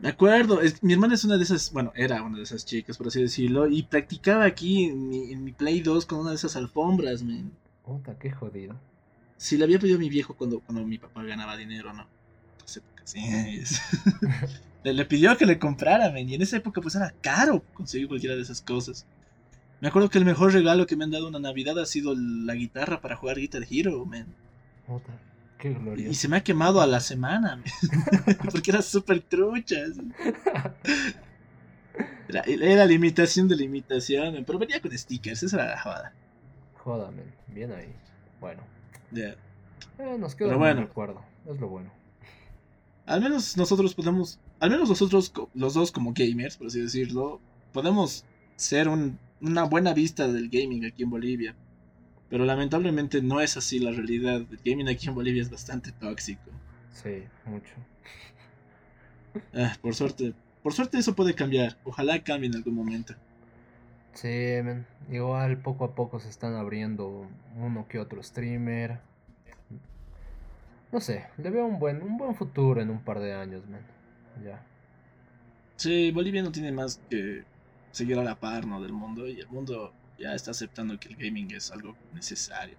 [0.00, 3.06] Me acuerdo, mi hermana es una de esas, bueno, era una de esas chicas, por
[3.06, 7.52] así decirlo, y practicaba aquí en mi, Play 2 con una de esas alfombras, men.
[7.84, 8.74] Puta, qué jodido.
[9.36, 12.06] Sí, le había pedido a mi viejo cuando, cuando mi papá ganaba dinero, ¿no?
[12.52, 13.20] Entonces, sí.
[14.82, 18.08] le, le, pidió que le comprara, men, y en esa época pues era caro conseguir
[18.08, 19.06] cualquiera de esas cosas.
[19.82, 22.54] Me acuerdo que el mejor regalo que me han dado una Navidad ha sido la
[22.54, 24.26] guitarra para jugar Guitar Hero, men.
[24.86, 25.12] Puta.
[25.58, 25.76] Qué
[26.08, 27.60] y se me ha quemado a la semana,
[28.52, 29.78] porque era súper trucha.
[32.28, 36.12] Era, era, limitación de limitación, pero venía con stickers, esa era la joda.
[36.74, 37.10] Joda,
[37.48, 37.92] bien ahí.
[38.40, 38.62] Bueno.
[39.10, 39.34] Ya.
[39.98, 41.90] Eh, nos queda un recuerdo, es lo bueno.
[43.06, 47.40] Al menos nosotros podemos, al menos nosotros, los dos como gamers, por así decirlo,
[47.72, 48.24] podemos
[48.56, 51.54] ser un, una buena vista del gaming aquí en Bolivia.
[52.30, 54.46] Pero lamentablemente no es así la realidad.
[54.50, 56.50] El gaming aquí en Bolivia es bastante tóxico.
[56.90, 57.74] Sí, mucho.
[59.54, 60.32] Ah, por suerte.
[60.62, 61.76] Por suerte eso puede cambiar.
[61.84, 63.14] Ojalá cambie en algún momento.
[64.14, 64.56] Sí,
[65.10, 67.26] igual poco a poco se están abriendo
[67.56, 69.00] uno que otro streamer.
[70.92, 73.80] No sé, le veo un buen, un buen futuro en un par de años, man.
[74.44, 74.62] Ya.
[75.76, 77.44] Sí, Bolivia no tiene más que
[77.92, 78.82] seguir a la par, ¿no?
[78.82, 79.28] Del mundo.
[79.28, 82.76] Y el mundo ya está aceptando que el gaming es algo necesario.